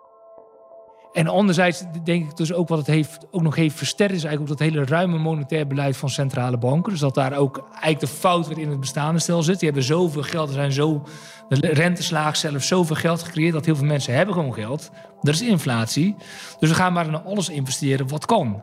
En 1.13 1.27
anderzijds 1.27 1.83
denk 2.03 2.29
ik 2.29 2.37
dus 2.37 2.53
ook 2.53 2.67
wat 2.67 2.77
het 2.77 2.87
heeft, 2.87 3.25
ook 3.31 3.41
nog 3.41 3.55
heeft 3.55 3.75
versterkt... 3.75 4.13
is 4.13 4.23
eigenlijk 4.23 4.51
ook 4.51 4.57
dat 4.59 4.67
hele 4.67 4.85
ruime 4.85 5.17
monetair 5.17 5.67
beleid 5.67 5.97
van 5.97 6.09
centrale 6.09 6.57
banken. 6.57 6.91
Dus 6.91 7.01
dat 7.01 7.15
daar 7.15 7.37
ook 7.37 7.67
eigenlijk 7.69 7.99
de 7.99 8.07
fout 8.07 8.47
weer 8.47 8.59
in 8.59 8.69
het 8.69 8.79
bestaande 8.79 9.19
stel 9.19 9.43
zit. 9.43 9.59
Die 9.59 9.67
hebben 9.67 9.85
zoveel 9.85 10.23
geld, 10.23 10.47
er 10.47 10.53
zijn 10.53 10.71
zo... 10.71 11.03
de 11.49 11.67
renteslaag 11.67 12.37
zelf 12.37 12.63
zoveel 12.63 12.95
geld 12.95 13.23
gecreëerd... 13.23 13.53
dat 13.53 13.65
heel 13.65 13.75
veel 13.75 13.85
mensen 13.85 14.13
hebben 14.13 14.35
gewoon 14.35 14.53
geld. 14.53 14.91
Dat 15.21 15.33
is 15.33 15.41
inflatie. 15.41 16.15
Dus 16.59 16.69
we 16.69 16.75
gaan 16.75 16.93
maar 16.93 17.07
in 17.07 17.23
alles 17.23 17.49
investeren 17.49 18.07
wat 18.07 18.25
kan. 18.25 18.61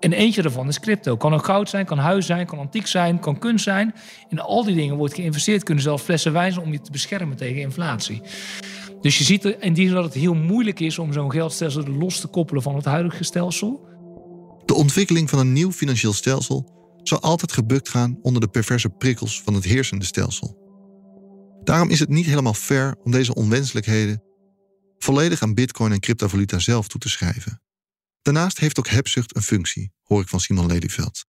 En 0.00 0.12
eentje 0.12 0.42
daarvan 0.42 0.68
is 0.68 0.80
crypto. 0.80 1.16
Kan 1.16 1.34
ook 1.34 1.44
goud 1.44 1.68
zijn, 1.68 1.86
kan 1.86 1.98
huis 1.98 2.26
zijn, 2.26 2.46
kan 2.46 2.58
antiek 2.58 2.86
zijn, 2.86 3.18
kan 3.20 3.38
kunst 3.38 3.64
zijn. 3.64 3.94
In 4.28 4.40
al 4.40 4.64
die 4.64 4.74
dingen 4.74 4.96
wordt 4.96 5.14
geïnvesteerd. 5.14 5.62
Kunnen 5.62 5.84
zelf 5.84 6.02
flessen 6.02 6.32
wijn 6.32 6.52
zijn 6.52 6.64
om 6.64 6.72
je 6.72 6.80
te 6.80 6.90
beschermen 6.90 7.36
tegen 7.36 7.60
inflatie. 7.60 8.22
Dus 9.00 9.18
je 9.18 9.24
ziet 9.24 9.44
in 9.44 9.72
die 9.72 9.86
zin 9.86 9.94
dat 9.94 10.04
het 10.04 10.14
heel 10.14 10.34
moeilijk 10.34 10.80
is 10.80 10.98
om 10.98 11.12
zo'n 11.12 11.30
geldstelsel 11.30 11.86
los 11.86 12.20
te 12.20 12.26
koppelen 12.26 12.62
van 12.62 12.74
het 12.74 12.84
huidige 12.84 13.24
stelsel. 13.24 13.86
De 14.64 14.74
ontwikkeling 14.74 15.30
van 15.30 15.38
een 15.38 15.52
nieuw 15.52 15.72
financieel 15.72 16.12
stelsel 16.12 16.76
zal 17.02 17.20
altijd 17.20 17.52
gebukt 17.52 17.88
gaan 17.88 18.18
onder 18.22 18.40
de 18.40 18.48
perverse 18.48 18.88
prikkels 18.88 19.42
van 19.42 19.54
het 19.54 19.64
heersende 19.64 20.04
stelsel. 20.04 20.56
Daarom 21.64 21.90
is 21.90 22.00
het 22.00 22.08
niet 22.08 22.26
helemaal 22.26 22.54
fair 22.54 22.96
om 23.02 23.10
deze 23.10 23.34
onwenselijkheden 23.34 24.22
volledig 24.98 25.42
aan 25.42 25.54
bitcoin 25.54 25.92
en 25.92 26.00
cryptovaluta 26.00 26.58
zelf 26.58 26.88
toe 26.88 27.00
te 27.00 27.08
schrijven. 27.08 27.62
Daarnaast 28.22 28.58
heeft 28.58 28.78
ook 28.78 28.88
hebzucht 28.88 29.36
een 29.36 29.42
functie, 29.42 29.92
hoor 30.02 30.20
ik 30.20 30.28
van 30.28 30.40
Simon 30.40 30.66
Lelyveld. 30.66 31.24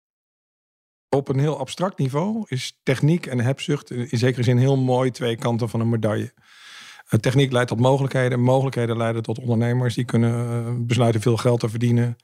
Op 1.09 1.28
een 1.28 1.38
heel 1.38 1.59
abstract 1.59 1.98
niveau 1.98 2.44
is 2.48 2.78
techniek 2.83 3.26
en 3.26 3.40
hebzucht 3.40 3.90
in 3.90 4.18
zekere 4.18 4.42
zin 4.42 4.59
heel 4.59 4.76
mooi 4.76 5.11
twee 5.11 5.37
kanten 5.37 5.68
van 5.68 5.81
een 5.81 5.88
medaille. 5.88 6.35
Eh, 7.09 7.18
techniek 7.18 7.53
leidt 7.53 7.68
tot 7.68 7.81
mogelijkheden. 7.81 8.40
Mogelijkheden 8.40 8.97
leiden 8.97 9.23
tot 9.23 9.38
ondernemers 9.38 9.94
die 9.94 10.05
kunnen 10.05 10.66
eh, 10.66 10.73
besluiten 10.79 11.21
veel 11.21 11.37
geld 11.37 11.61
te 11.61 11.68
verdienen. 11.68 12.16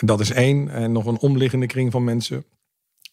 Dat 0.00 0.20
is 0.20 0.30
één. 0.30 0.68
En 0.68 0.92
nog 0.92 1.06
een 1.06 1.18
omliggende 1.18 1.66
kring 1.66 1.92
van 1.92 2.04
mensen 2.04 2.44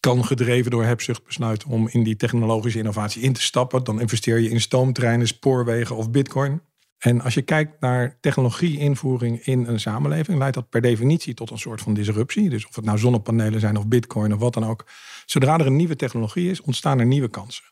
kan 0.00 0.24
gedreven 0.24 0.70
door 0.70 0.84
hebzucht 0.84 1.24
besluiten 1.24 1.68
om 1.68 1.88
in 1.88 2.02
die 2.02 2.16
technologische 2.16 2.78
innovatie 2.78 3.22
in 3.22 3.32
te 3.32 3.42
stappen. 3.42 3.84
Dan 3.84 4.00
investeer 4.00 4.38
je 4.38 4.50
in 4.50 4.60
stoomtreinen, 4.60 5.26
spoorwegen 5.26 5.96
of 5.96 6.10
bitcoin. 6.10 6.60
En 6.98 7.20
als 7.20 7.34
je 7.34 7.42
kijkt 7.42 7.80
naar 7.80 8.18
technologie-invoering 8.20 9.40
in 9.46 9.66
een 9.66 9.80
samenleving, 9.80 10.38
leidt 10.38 10.54
dat 10.54 10.68
per 10.68 10.80
definitie 10.80 11.34
tot 11.34 11.50
een 11.50 11.58
soort 11.58 11.80
van 11.80 11.94
disruptie. 11.94 12.48
Dus 12.48 12.66
of 12.66 12.76
het 12.76 12.84
nou 12.84 12.98
zonnepanelen 12.98 13.60
zijn 13.60 13.76
of 13.76 13.86
bitcoin 13.86 14.32
of 14.32 14.38
wat 14.38 14.54
dan 14.54 14.64
ook. 14.64 14.86
Zodra 15.26 15.58
er 15.58 15.66
een 15.66 15.76
nieuwe 15.76 15.96
technologie 15.96 16.50
is, 16.50 16.60
ontstaan 16.60 16.98
er 16.98 17.06
nieuwe 17.06 17.28
kansen. 17.28 17.64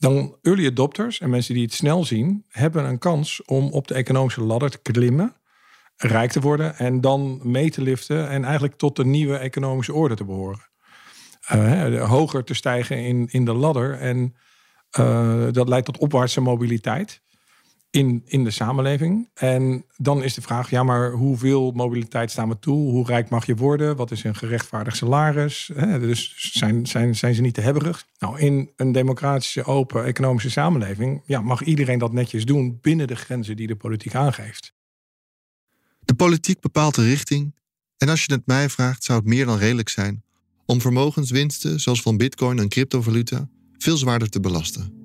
Dan 0.00 0.36
early 0.42 0.66
adopters 0.66 1.20
en 1.20 1.30
mensen 1.30 1.54
die 1.54 1.62
het 1.62 1.72
snel 1.72 2.04
zien, 2.04 2.44
hebben 2.48 2.84
een 2.84 2.98
kans 2.98 3.44
om 3.44 3.72
op 3.72 3.88
de 3.88 3.94
economische 3.94 4.42
ladder 4.42 4.70
te 4.70 4.78
klimmen, 4.78 5.36
rijk 5.96 6.30
te 6.30 6.40
worden 6.40 6.76
en 6.76 7.00
dan 7.00 7.40
mee 7.42 7.70
te 7.70 7.82
liften 7.82 8.28
en 8.28 8.44
eigenlijk 8.44 8.76
tot 8.76 8.96
de 8.96 9.04
nieuwe 9.04 9.36
economische 9.36 9.92
orde 9.92 10.14
te 10.14 10.24
behoren. 10.24 10.68
Uh, 11.54 12.08
hoger 12.08 12.44
te 12.44 12.54
stijgen 12.54 12.96
in, 12.96 13.28
in 13.30 13.44
de 13.44 13.52
ladder 13.52 13.98
en 13.98 14.34
uh, 14.98 15.46
dat 15.50 15.68
leidt 15.68 15.86
tot 15.86 15.98
opwaartse 15.98 16.40
mobiliteit 16.40 17.22
in, 17.90 18.22
in 18.24 18.44
de 18.44 18.50
samenleving. 18.50 19.28
En 19.34 19.84
dan 19.96 20.22
is 20.22 20.34
de 20.34 20.40
vraag, 20.40 20.70
ja, 20.70 20.82
maar 20.82 21.12
hoeveel 21.12 21.70
mobiliteit 21.70 22.30
staan 22.30 22.48
we 22.48 22.58
toe? 22.58 22.90
Hoe 22.90 23.06
rijk 23.06 23.28
mag 23.28 23.46
je 23.46 23.54
worden? 23.54 23.96
Wat 23.96 24.10
is 24.10 24.24
een 24.24 24.34
gerechtvaardigd 24.34 24.96
salaris? 24.96 25.70
dus 25.74 26.34
zijn, 26.52 26.86
zijn, 26.86 27.16
zijn 27.16 27.34
ze 27.34 27.40
niet 27.40 27.54
te 27.54 27.60
hebberig? 27.60 28.06
Nou, 28.18 28.38
in 28.38 28.70
een 28.76 28.92
democratische, 28.92 29.64
open, 29.64 30.04
economische 30.04 30.50
samenleving... 30.50 31.22
Ja, 31.24 31.40
mag 31.40 31.62
iedereen 31.62 31.98
dat 31.98 32.12
netjes 32.12 32.44
doen 32.44 32.78
binnen 32.80 33.06
de 33.06 33.16
grenzen 33.16 33.56
die 33.56 33.66
de 33.66 33.76
politiek 33.76 34.14
aangeeft. 34.14 34.74
De 36.00 36.14
politiek 36.14 36.60
bepaalt 36.60 36.94
de 36.94 37.04
richting. 37.04 37.54
En 37.96 38.08
als 38.08 38.24
je 38.24 38.32
het 38.32 38.46
mij 38.46 38.68
vraagt, 38.68 39.04
zou 39.04 39.18
het 39.18 39.28
meer 39.28 39.46
dan 39.46 39.58
redelijk 39.58 39.88
zijn... 39.88 40.22
om 40.66 40.80
vermogenswinsten, 40.80 41.80
zoals 41.80 42.02
van 42.02 42.16
bitcoin 42.16 42.58
en 42.58 42.68
cryptovaluta... 42.68 43.48
veel 43.78 43.96
zwaarder 43.96 44.28
te 44.28 44.40
belasten. 44.40 44.99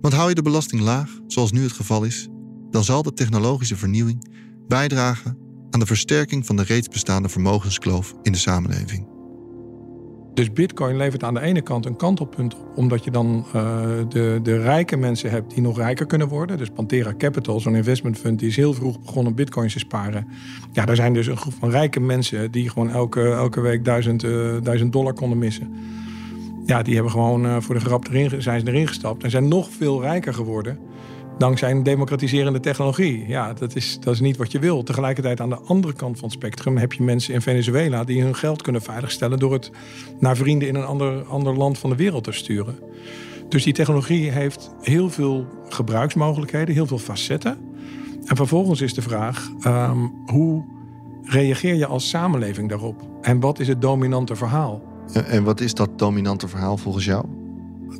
Want 0.00 0.14
hou 0.14 0.28
je 0.28 0.34
de 0.34 0.42
belasting 0.42 0.82
laag, 0.82 1.18
zoals 1.26 1.52
nu 1.52 1.62
het 1.62 1.72
geval 1.72 2.04
is, 2.04 2.28
dan 2.70 2.84
zal 2.84 3.02
de 3.02 3.12
technologische 3.12 3.76
vernieuwing 3.76 4.30
bijdragen 4.68 5.38
aan 5.70 5.80
de 5.80 5.86
versterking 5.86 6.46
van 6.46 6.56
de 6.56 6.62
reeds 6.62 6.88
bestaande 6.88 7.28
vermogenskloof 7.28 8.14
in 8.22 8.32
de 8.32 8.38
samenleving. 8.38 9.08
Dus 10.34 10.52
Bitcoin 10.52 10.96
levert 10.96 11.24
aan 11.24 11.34
de 11.34 11.40
ene 11.40 11.62
kant 11.62 11.86
een 11.86 11.96
kantelpunt 11.96 12.54
op, 12.54 12.76
omdat 12.76 13.04
je 13.04 13.10
dan 13.10 13.44
uh, 13.46 13.52
de, 14.08 14.40
de 14.42 14.62
rijke 14.62 14.96
mensen 14.96 15.30
hebt 15.30 15.54
die 15.54 15.62
nog 15.62 15.76
rijker 15.76 16.06
kunnen 16.06 16.28
worden. 16.28 16.58
Dus 16.58 16.68
Pantera 16.68 17.14
Capital, 17.18 17.60
zo'n 17.60 17.74
investment 17.74 18.18
fund, 18.18 18.38
die 18.38 18.48
is 18.48 18.56
heel 18.56 18.74
vroeg 18.74 19.00
begonnen 19.00 19.34
bitcoins 19.34 19.72
te 19.72 19.78
sparen. 19.78 20.26
Ja, 20.72 20.84
daar 20.84 20.96
zijn 20.96 21.14
dus 21.14 21.26
een 21.26 21.36
groep 21.36 21.54
van 21.58 21.70
rijke 21.70 22.00
mensen 22.00 22.50
die 22.50 22.68
gewoon 22.68 22.90
elke, 22.90 23.30
elke 23.30 23.60
week 23.60 23.84
duizend, 23.84 24.24
uh, 24.24 24.56
duizend 24.62 24.92
dollar 24.92 25.12
konden 25.12 25.38
missen 25.38 25.72
ja, 26.64 26.82
die 26.82 26.94
hebben 26.94 27.12
gewoon 27.12 27.46
uh, 27.46 27.56
voor 27.60 27.74
de 27.74 27.80
grap 27.80 28.08
erin, 28.08 28.42
zijn 28.42 28.60
ze 28.60 28.66
erin 28.66 28.88
gestapt 28.88 29.22
en 29.22 29.30
zijn 29.30 29.48
nog 29.48 29.68
veel 29.70 30.00
rijker 30.02 30.34
geworden. 30.34 30.78
Dankzij 31.38 31.70
een 31.70 31.82
democratiserende 31.82 32.60
technologie. 32.60 33.24
Ja, 33.26 33.52
dat 33.52 33.76
is, 33.76 34.00
dat 34.00 34.14
is 34.14 34.20
niet 34.20 34.36
wat 34.36 34.52
je 34.52 34.58
wil. 34.58 34.82
Tegelijkertijd 34.82 35.40
aan 35.40 35.48
de 35.48 35.58
andere 35.58 35.92
kant 35.92 36.18
van 36.18 36.28
het 36.28 36.36
spectrum 36.36 36.76
heb 36.76 36.92
je 36.92 37.02
mensen 37.02 37.34
in 37.34 37.42
Venezuela 37.42 38.04
die 38.04 38.22
hun 38.22 38.34
geld 38.34 38.62
kunnen 38.62 38.82
veiligstellen 38.82 39.38
door 39.38 39.52
het 39.52 39.70
naar 40.18 40.36
vrienden 40.36 40.68
in 40.68 40.74
een 40.74 40.84
ander, 40.84 41.22
ander 41.22 41.56
land 41.56 41.78
van 41.78 41.90
de 41.90 41.96
wereld 41.96 42.24
te 42.24 42.32
sturen. 42.32 42.78
Dus 43.48 43.64
die 43.64 43.72
technologie 43.72 44.30
heeft 44.30 44.70
heel 44.80 45.10
veel 45.10 45.46
gebruiksmogelijkheden, 45.68 46.74
heel 46.74 46.86
veel 46.86 46.98
facetten. 46.98 47.58
En 48.24 48.36
vervolgens 48.36 48.80
is 48.80 48.94
de 48.94 49.02
vraag: 49.02 49.50
um, 49.66 50.12
hoe 50.26 50.64
reageer 51.22 51.74
je 51.74 51.86
als 51.86 52.08
samenleving 52.08 52.68
daarop? 52.68 53.08
En 53.20 53.40
wat 53.40 53.58
is 53.58 53.68
het 53.68 53.80
dominante 53.80 54.36
verhaal? 54.36 54.89
En 55.12 55.44
wat 55.44 55.60
is 55.60 55.74
dat 55.74 55.98
dominante 55.98 56.48
verhaal 56.48 56.76
volgens 56.76 57.04
jou? 57.04 57.24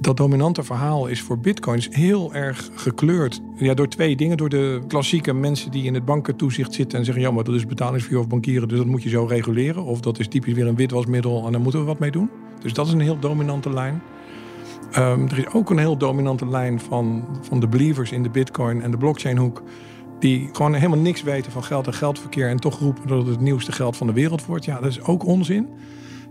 Dat 0.01 0.17
dominante 0.17 0.63
verhaal 0.63 1.07
is 1.07 1.23
voor 1.23 1.39
bitcoins 1.39 1.89
heel 1.91 2.35
erg 2.35 2.71
gekleurd. 2.75 3.41
Ja, 3.57 3.75
door 3.75 3.89
twee 3.89 4.17
dingen. 4.17 4.37
Door 4.37 4.49
de 4.49 4.81
klassieke 4.89 5.33
mensen 5.33 5.71
die 5.71 5.85
in 5.85 5.95
het 5.95 6.05
bankentoezicht 6.05 6.75
zitten 6.75 6.99
en 6.99 7.05
zeggen: 7.05 7.23
ja, 7.23 7.31
maar 7.31 7.45
dat 7.45 7.55
is 7.55 7.67
betalingsvuur 7.67 8.19
of 8.19 8.29
bankieren, 8.29 8.69
dus 8.69 8.79
dat 8.79 8.87
moet 8.87 9.03
je 9.03 9.09
zo 9.09 9.25
reguleren. 9.25 9.85
Of 9.85 10.01
dat 10.01 10.19
is 10.19 10.29
typisch 10.29 10.55
weer 10.55 10.67
een 10.67 10.77
witwasmiddel 10.77 11.47
en 11.47 11.53
daar 11.53 11.61
moeten 11.61 11.81
we 11.81 11.87
wat 11.87 11.99
mee 11.99 12.11
doen. 12.11 12.31
Dus 12.61 12.73
dat 12.73 12.87
is 12.87 12.93
een 12.93 13.01
heel 13.01 13.19
dominante 13.19 13.73
lijn. 13.73 14.03
Um, 14.99 15.29
er 15.29 15.39
is 15.39 15.53
ook 15.53 15.71
een 15.71 15.79
heel 15.79 15.97
dominante 15.97 16.49
lijn 16.49 16.81
van, 16.81 17.25
van 17.41 17.61
de 17.61 17.69
believers 17.69 18.13
in 18.13 18.23
de 18.23 18.31
bitcoin 18.31 18.83
en 18.83 18.91
de 18.91 18.97
blockchainhoek. 18.97 19.63
Die 20.19 20.49
gewoon 20.53 20.75
helemaal 20.75 20.99
niks 20.99 21.23
weten 21.23 21.53
van 21.53 21.65
geld 21.65 21.87
en 21.87 21.95
geldverkeer. 21.95 22.49
En 22.49 22.57
toch 22.57 22.79
roepen 22.79 23.09
dat 23.09 23.19
het 23.19 23.27
het 23.27 23.41
nieuwste 23.41 23.73
geld 23.73 23.97
van 23.97 24.07
de 24.07 24.13
wereld 24.13 24.47
wordt. 24.47 24.65
Ja, 24.65 24.81
dat 24.81 24.91
is 24.91 25.03
ook 25.03 25.27
onzin. 25.27 25.69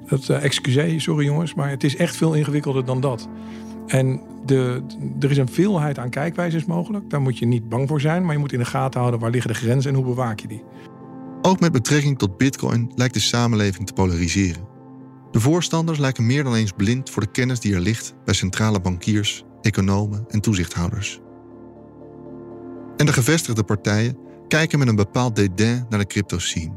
Dat, 0.10 0.28
uh, 0.30 0.98
sorry 0.98 1.26
jongens, 1.26 1.54
maar 1.54 1.69
het 1.69 1.84
is 1.84 1.95
echt 1.95 2.15
veel 2.15 2.34
ingewikkelder 2.34 2.86
dan 2.86 3.02
dat. 3.02 3.28
En 3.88 4.22
de, 4.45 4.84
er 5.19 5.32
is 5.32 5.38
een 5.38 5.50
veelheid 5.50 6.00
aan 6.00 6.10
kijkwijzes 6.10 6.65
mogelijk. 6.65 7.10
Daar 7.10 7.22
moet 7.22 7.38
je 7.38 7.45
niet 7.45 7.69
bang 7.69 7.88
voor 7.88 8.02
zijn, 8.02 8.24
maar 8.24 8.34
je 8.34 8.39
moet 8.39 8.54
in 8.54 8.60
de 8.60 8.65
gaten 8.65 9.00
houden 9.00 9.19
waar 9.19 9.32
liggen 9.32 9.52
de 9.52 9.58
grenzen 9.58 9.91
en 9.91 9.98
hoe 9.98 10.06
bewaak 10.06 10.39
je 10.39 10.48
die. 10.48 10.63
Ook 11.41 11.60
met 11.60 11.72
betrekking 11.72 12.17
tot 12.17 12.38
Bitcoin 12.38 12.91
lijkt 12.95 13.13
de 13.13 13.19
samenleving 13.19 13.88
te 13.88 13.93
polariseren. 13.93 14.67
De 15.32 15.39
voorstanders 15.39 16.00
lijken 16.00 16.26
meer 16.26 16.43
dan 16.43 16.56
eens 16.56 16.72
blind 16.72 17.10
voor 17.10 17.22
de 17.22 17.32
kennis 17.32 17.60
die 17.60 17.74
er 17.74 17.80
ligt 17.80 18.13
bij 18.26 18.34
centrale 18.34 18.82
bankiers, 18.82 19.43
economen 19.62 20.26
en 20.28 20.41
toezichthouders. 20.41 21.19
En 22.98 23.06
de 23.06 23.13
gevestigde 23.13 23.63
partijen 23.63 24.17
kijken 24.48 24.80
met 24.80 24.88
een 24.88 24.95
bepaald 24.95 25.36
dédain 25.36 25.86
naar 25.89 26.00
de 26.00 26.08
crypto-scene. 26.08 26.76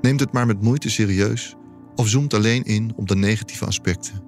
Neemt 0.00 0.20
het 0.20 0.32
maar 0.32 0.46
met 0.46 0.62
moeite 0.62 0.90
serieus 0.90 1.56
of 1.96 2.08
zoomt 2.08 2.34
alleen 2.34 2.62
in 2.62 2.92
op 2.96 3.08
de 3.08 3.16
negatieve 3.16 3.66
aspecten. 3.66 4.22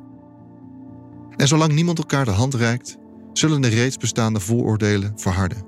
En 1.36 1.48
zolang 1.48 1.72
niemand 1.72 1.98
elkaar 1.98 2.24
de 2.24 2.30
hand 2.30 2.54
reikt, 2.54 2.96
zullen 3.32 3.60
de 3.60 3.68
reeds 3.68 3.96
bestaande 3.96 4.40
vooroordelen 4.40 5.12
verharden. 5.16 5.64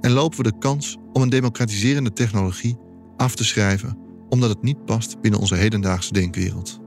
En 0.00 0.10
lopen 0.10 0.36
we 0.36 0.50
de 0.50 0.58
kans 0.58 0.96
om 1.12 1.22
een 1.22 1.28
democratiserende 1.28 2.12
technologie 2.12 2.76
af 3.16 3.34
te 3.34 3.44
schrijven 3.44 4.06
omdat 4.28 4.48
het 4.48 4.62
niet 4.62 4.84
past 4.84 5.20
binnen 5.20 5.40
onze 5.40 5.54
hedendaagse 5.54 6.12
denkwereld. 6.12 6.80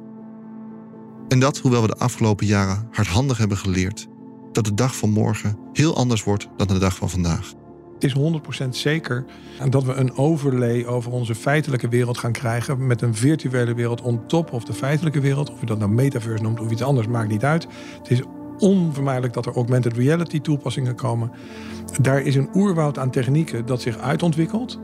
En 1.27 1.39
dat 1.39 1.57
hoewel 1.57 1.81
we 1.81 1.87
de 1.87 1.97
afgelopen 1.97 2.45
jaren 2.45 2.87
hardhandig 2.91 3.37
hebben 3.37 3.57
geleerd 3.57 4.07
dat 4.51 4.65
de 4.65 4.73
dag 4.73 4.95
van 4.95 5.09
morgen 5.09 5.57
heel 5.73 5.95
anders 5.95 6.23
wordt 6.23 6.47
dan 6.57 6.67
de 6.67 6.77
dag 6.77 6.95
van 6.95 7.09
vandaag. 7.09 7.53
Het 8.01 8.15
is 8.15 8.63
100% 8.65 8.69
zeker 8.69 9.25
dat 9.69 9.83
we 9.83 9.93
een 9.93 10.17
overlay 10.17 10.85
over 10.85 11.11
onze 11.11 11.35
feitelijke 11.35 11.87
wereld 11.87 12.17
gaan 12.17 12.31
krijgen. 12.31 12.87
Met 12.87 13.01
een 13.01 13.15
virtuele 13.15 13.73
wereld 13.73 14.01
on 14.01 14.25
top 14.27 14.53
of 14.53 14.63
de 14.63 14.73
feitelijke 14.73 15.19
wereld. 15.19 15.51
Of 15.51 15.59
je 15.59 15.65
dat 15.65 15.79
nou 15.79 15.91
metaverse 15.91 16.43
noemt 16.43 16.59
of 16.59 16.71
iets 16.71 16.83
anders, 16.83 17.07
maakt 17.07 17.29
niet 17.29 17.43
uit. 17.43 17.67
Het 17.97 18.11
is 18.11 18.21
onvermijdelijk 18.59 19.33
dat 19.33 19.45
er 19.45 19.55
augmented 19.55 19.97
reality 19.97 20.41
toepassingen 20.41 20.95
komen. 20.95 21.31
Daar 22.01 22.21
is 22.21 22.35
een 22.35 22.49
oerwoud 22.53 22.97
aan 22.97 23.11
technieken 23.11 23.65
dat 23.65 23.81
zich 23.81 23.97
uitontwikkelt. 23.97 24.79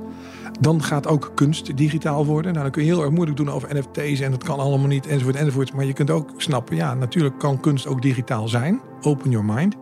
Dan 0.60 0.84
gaat 0.84 1.08
ook 1.08 1.32
kunst 1.36 1.78
digitaal 1.78 2.26
worden. 2.26 2.52
Nou, 2.52 2.64
dan 2.64 2.72
kun 2.72 2.84
je 2.84 2.92
heel 2.92 3.02
erg 3.02 3.12
moeilijk 3.12 3.38
doen 3.38 3.50
over 3.50 3.76
NFT's 3.76 4.20
en 4.20 4.32
dat 4.32 4.44
kan 4.44 4.60
allemaal 4.60 4.88
niet, 4.88 5.08
enzovoort, 5.08 5.36
enzovoort. 5.36 5.74
Maar 5.74 5.86
je 5.86 5.94
kunt 5.94 6.10
ook 6.10 6.34
snappen, 6.38 6.76
ja, 6.76 6.94
natuurlijk 6.94 7.40
kan 7.40 7.60
kunst 7.60 7.88
ook 7.88 8.02
digitaal 8.02 8.48
zijn. 8.48 8.82
Open 9.02 9.32
your 9.32 9.46
mind. 9.46 9.76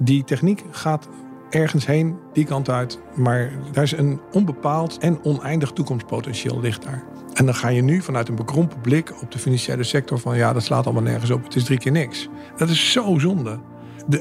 Die 0.00 0.24
techniek 0.24 0.64
gaat 0.70 1.08
ergens 1.50 1.86
heen, 1.86 2.16
die 2.32 2.44
kant 2.44 2.70
uit. 2.70 2.98
Maar 3.14 3.52
daar 3.72 3.84
is 3.84 3.92
een 3.92 4.20
onbepaald 4.32 4.98
en 4.98 5.24
oneindig 5.24 5.70
toekomstpotentieel 5.70 6.60
ligt 6.60 6.82
daar. 6.82 7.04
En 7.34 7.44
dan 7.44 7.54
ga 7.54 7.68
je 7.68 7.82
nu 7.82 8.02
vanuit 8.02 8.28
een 8.28 8.34
bekrompen 8.34 8.80
blik 8.80 9.22
op 9.22 9.32
de 9.32 9.38
financiële 9.38 9.82
sector 9.82 10.18
van 10.18 10.36
ja, 10.36 10.52
dat 10.52 10.62
slaat 10.62 10.84
allemaal 10.84 11.02
nergens 11.02 11.30
op. 11.30 11.44
Het 11.44 11.56
is 11.56 11.64
drie 11.64 11.78
keer 11.78 11.92
niks. 11.92 12.28
Dat 12.56 12.68
is 12.68 12.92
zo 12.92 13.18
zonde. 13.18 13.58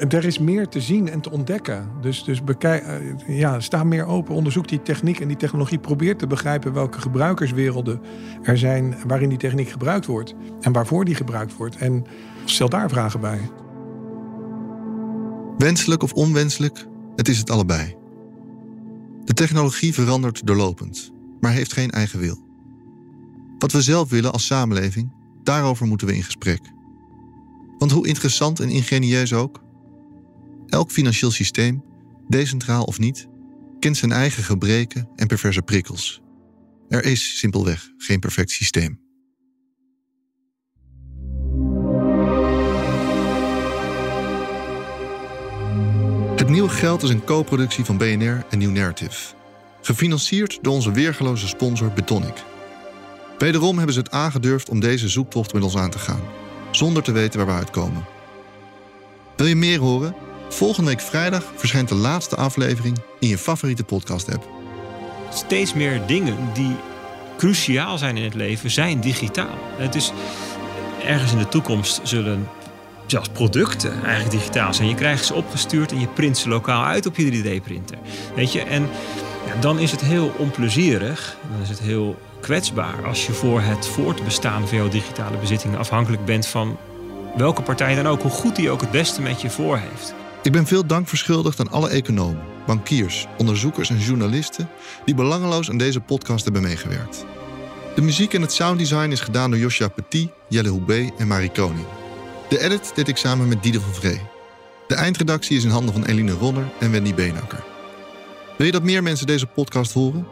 er 0.09 0.25
is 0.25 0.39
meer 0.39 0.67
te 0.67 0.81
zien 0.81 1.09
en 1.09 1.21
te 1.21 1.31
ontdekken. 1.31 1.89
Dus, 2.01 2.23
dus 2.23 2.43
bekijk, 2.43 2.83
eh, 2.83 3.37
ja, 3.37 3.59
sta 3.59 3.83
meer 3.83 4.05
open. 4.05 4.35
Onderzoek 4.35 4.67
die 4.67 4.81
techniek 4.81 5.19
en 5.19 5.27
die 5.27 5.37
technologie. 5.37 5.79
Probeer 5.79 6.17
te 6.17 6.27
begrijpen 6.27 6.73
welke 6.73 7.01
gebruikerswerelden 7.01 8.01
er 8.43 8.57
zijn 8.57 8.95
waarin 9.07 9.29
die 9.29 9.37
techniek 9.37 9.69
gebruikt 9.69 10.05
wordt. 10.05 10.35
En 10.61 10.71
waarvoor 10.71 11.05
die 11.05 11.15
gebruikt 11.15 11.57
wordt. 11.57 11.77
En 11.77 12.05
stel 12.45 12.69
daar 12.69 12.89
vragen 12.89 13.19
bij. 13.19 13.39
Wenselijk 15.57 16.03
of 16.03 16.13
onwenselijk, 16.13 16.85
het 17.19 17.27
is 17.27 17.37
het 17.37 17.49
allebei. 17.49 17.95
De 19.23 19.33
technologie 19.33 19.93
verandert 19.93 20.47
doorlopend, 20.47 21.11
maar 21.39 21.51
heeft 21.51 21.73
geen 21.73 21.89
eigen 21.89 22.19
wil. 22.19 22.47
Wat 23.57 23.71
we 23.71 23.81
zelf 23.81 24.09
willen 24.09 24.31
als 24.31 24.45
samenleving, 24.45 25.11
daarover 25.43 25.87
moeten 25.87 26.07
we 26.07 26.15
in 26.15 26.23
gesprek. 26.23 26.59
Want 27.77 27.91
hoe 27.91 28.07
interessant 28.07 28.59
en 28.59 28.69
ingenieus 28.69 29.33
ook, 29.33 29.63
elk 30.67 30.91
financieel 30.91 31.31
systeem, 31.31 31.83
decentraal 32.27 32.83
of 32.83 32.99
niet, 32.99 33.27
kent 33.79 33.97
zijn 33.97 34.11
eigen 34.11 34.43
gebreken 34.43 35.09
en 35.15 35.27
perverse 35.27 35.61
prikkels. 35.61 36.21
Er 36.87 37.05
is 37.05 37.37
simpelweg 37.37 37.91
geen 37.97 38.19
perfect 38.19 38.49
systeem. 38.49 38.99
Het 46.49 46.57
nieuwe 46.57 46.73
geld 46.73 47.03
is 47.03 47.09
een 47.09 47.23
co-productie 47.23 47.85
van 47.85 47.97
BNR 47.97 48.45
en 48.49 48.57
New 48.57 48.71
Narrative. 48.71 49.33
Gefinancierd 49.81 50.59
door 50.61 50.73
onze 50.73 50.91
weergeloze 50.91 51.47
sponsor 51.47 51.91
Betonic. 51.91 52.43
Wederom 53.37 53.75
hebben 53.77 53.93
ze 53.93 53.99
het 53.99 54.11
aangedurfd 54.11 54.69
om 54.69 54.79
deze 54.79 55.09
zoektocht 55.09 55.53
met 55.53 55.63
ons 55.63 55.77
aan 55.77 55.89
te 55.89 55.99
gaan, 55.99 56.21
zonder 56.71 57.03
te 57.03 57.11
weten 57.11 57.39
waar 57.39 57.47
we 57.47 57.53
uitkomen. 57.53 58.05
Wil 59.35 59.45
je 59.47 59.55
meer 59.55 59.79
horen? 59.79 60.15
Volgende 60.49 60.89
week 60.89 61.01
vrijdag 61.01 61.51
verschijnt 61.55 61.89
de 61.89 61.95
laatste 61.95 62.35
aflevering 62.35 62.97
in 63.19 63.27
je 63.27 63.37
favoriete 63.37 63.83
podcast-app. 63.83 64.47
Steeds 65.33 65.73
meer 65.73 66.05
dingen 66.05 66.37
die 66.53 66.75
cruciaal 67.37 67.97
zijn 67.97 68.17
in 68.17 68.23
het 68.23 68.35
leven, 68.35 68.71
zijn 68.71 68.99
digitaal. 68.99 69.57
Het 69.77 69.95
is 69.95 70.11
ergens 71.05 71.31
in 71.31 71.37
de 71.37 71.47
toekomst 71.47 71.99
zullen 72.03 72.47
zelfs 73.11 73.29
producten 73.29 74.03
eigenlijk 74.03 74.31
digitaal 74.31 74.73
zijn. 74.73 74.87
Je 74.87 74.95
krijgt 74.95 75.25
ze 75.25 75.33
opgestuurd 75.33 75.91
en 75.91 75.99
je 75.99 76.07
print 76.07 76.37
ze 76.37 76.49
lokaal 76.49 76.83
uit 76.85 77.05
op 77.05 77.15
je 77.15 77.31
3D-printer. 77.31 77.97
Weet 78.35 78.51
je, 78.51 78.61
en 78.61 78.89
ja, 79.45 79.59
dan 79.59 79.79
is 79.79 79.91
het 79.91 80.01
heel 80.01 80.31
onplezierig, 80.37 81.37
dan 81.51 81.61
is 81.61 81.69
het 81.69 81.79
heel 81.79 82.19
kwetsbaar 82.41 83.05
als 83.05 83.25
je 83.25 83.31
voor 83.31 83.61
het 83.61 83.87
voortbestaan 83.87 84.67
van 84.67 84.77
jouw 84.77 84.89
digitale 84.89 85.37
bezittingen 85.37 85.79
afhankelijk 85.79 86.25
bent 86.25 86.47
van 86.47 86.77
welke 87.37 87.61
partij 87.61 87.95
dan 87.95 88.07
ook, 88.07 88.21
hoe 88.21 88.31
goed 88.31 88.55
die 88.55 88.69
ook 88.69 88.81
het 88.81 88.91
beste 88.91 89.21
met 89.21 89.41
je 89.41 89.49
voor 89.49 89.77
heeft. 89.77 90.13
Ik 90.43 90.51
ben 90.51 90.65
veel 90.65 90.85
dank 90.85 91.07
verschuldigd 91.07 91.59
aan 91.59 91.71
alle 91.71 91.89
economen, 91.89 92.41
bankiers, 92.65 93.27
onderzoekers 93.37 93.89
en 93.89 93.99
journalisten 93.99 94.69
die 95.05 95.15
belangeloos 95.15 95.69
aan 95.69 95.77
deze 95.77 95.99
podcast 95.99 96.43
hebben 96.43 96.61
meegewerkt. 96.61 97.25
De 97.95 98.01
muziek 98.01 98.33
en 98.33 98.41
het 98.41 98.53
sounddesign 98.53 99.11
is 99.11 99.19
gedaan 99.19 99.51
door 99.51 99.59
Joshua 99.59 99.87
Petit, 99.87 100.29
Jelle 100.47 100.69
Houbé 100.69 101.09
en 101.17 101.27
Marie 101.27 101.51
Koning. 101.51 101.85
De 102.49 102.59
edit 102.59 102.91
deed 102.95 103.07
ik 103.07 103.17
samen 103.17 103.47
met 103.47 103.63
Diede 103.63 103.81
van 103.81 103.93
Vree. 103.93 104.21
De 104.87 104.95
eindredactie 104.95 105.57
is 105.57 105.63
in 105.63 105.69
handen 105.69 105.93
van 105.93 106.05
Eline 106.05 106.31
Ronner 106.31 106.71
en 106.79 106.91
Wendy 106.91 107.13
Beenakker. 107.13 107.63
Wil 108.57 108.65
je 108.65 108.71
dat 108.71 108.83
meer 108.83 109.03
mensen 109.03 109.27
deze 109.27 109.45
podcast 109.45 109.93
horen? 109.93 110.27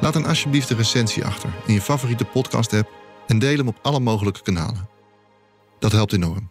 Laat 0.00 0.12
dan 0.12 0.26
alsjeblieft 0.26 0.70
een 0.70 0.76
recensie 0.76 1.24
achter 1.24 1.50
in 1.66 1.74
je 1.74 1.80
favoriete 1.80 2.24
podcast-app 2.24 2.90
en 3.26 3.38
deel 3.38 3.56
hem 3.56 3.68
op 3.68 3.78
alle 3.82 4.00
mogelijke 4.00 4.42
kanalen. 4.42 4.88
Dat 5.78 5.92
helpt 5.92 6.12
enorm. 6.12 6.50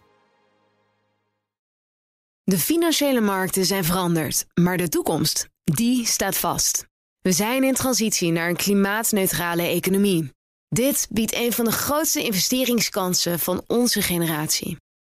De 2.44 2.58
financiële 2.58 3.20
markten 3.20 3.64
zijn 3.64 3.84
veranderd, 3.84 4.46
maar 4.54 4.76
de 4.76 4.88
toekomst, 4.88 5.48
die 5.64 6.06
staat 6.06 6.36
vast. 6.36 6.86
We 7.20 7.32
zijn 7.32 7.64
in 7.64 7.74
transitie 7.74 8.32
naar 8.32 8.48
een 8.48 8.56
klimaatneutrale 8.56 9.62
economie. 9.62 10.32
Dit 10.68 11.06
biedt 11.10 11.34
een 11.34 11.52
van 11.52 11.64
de 11.64 11.72
grootste 11.72 12.22
investeringskansen 12.22 13.38
van 13.38 13.64
onze 13.66 14.02
generatie. 14.02 14.82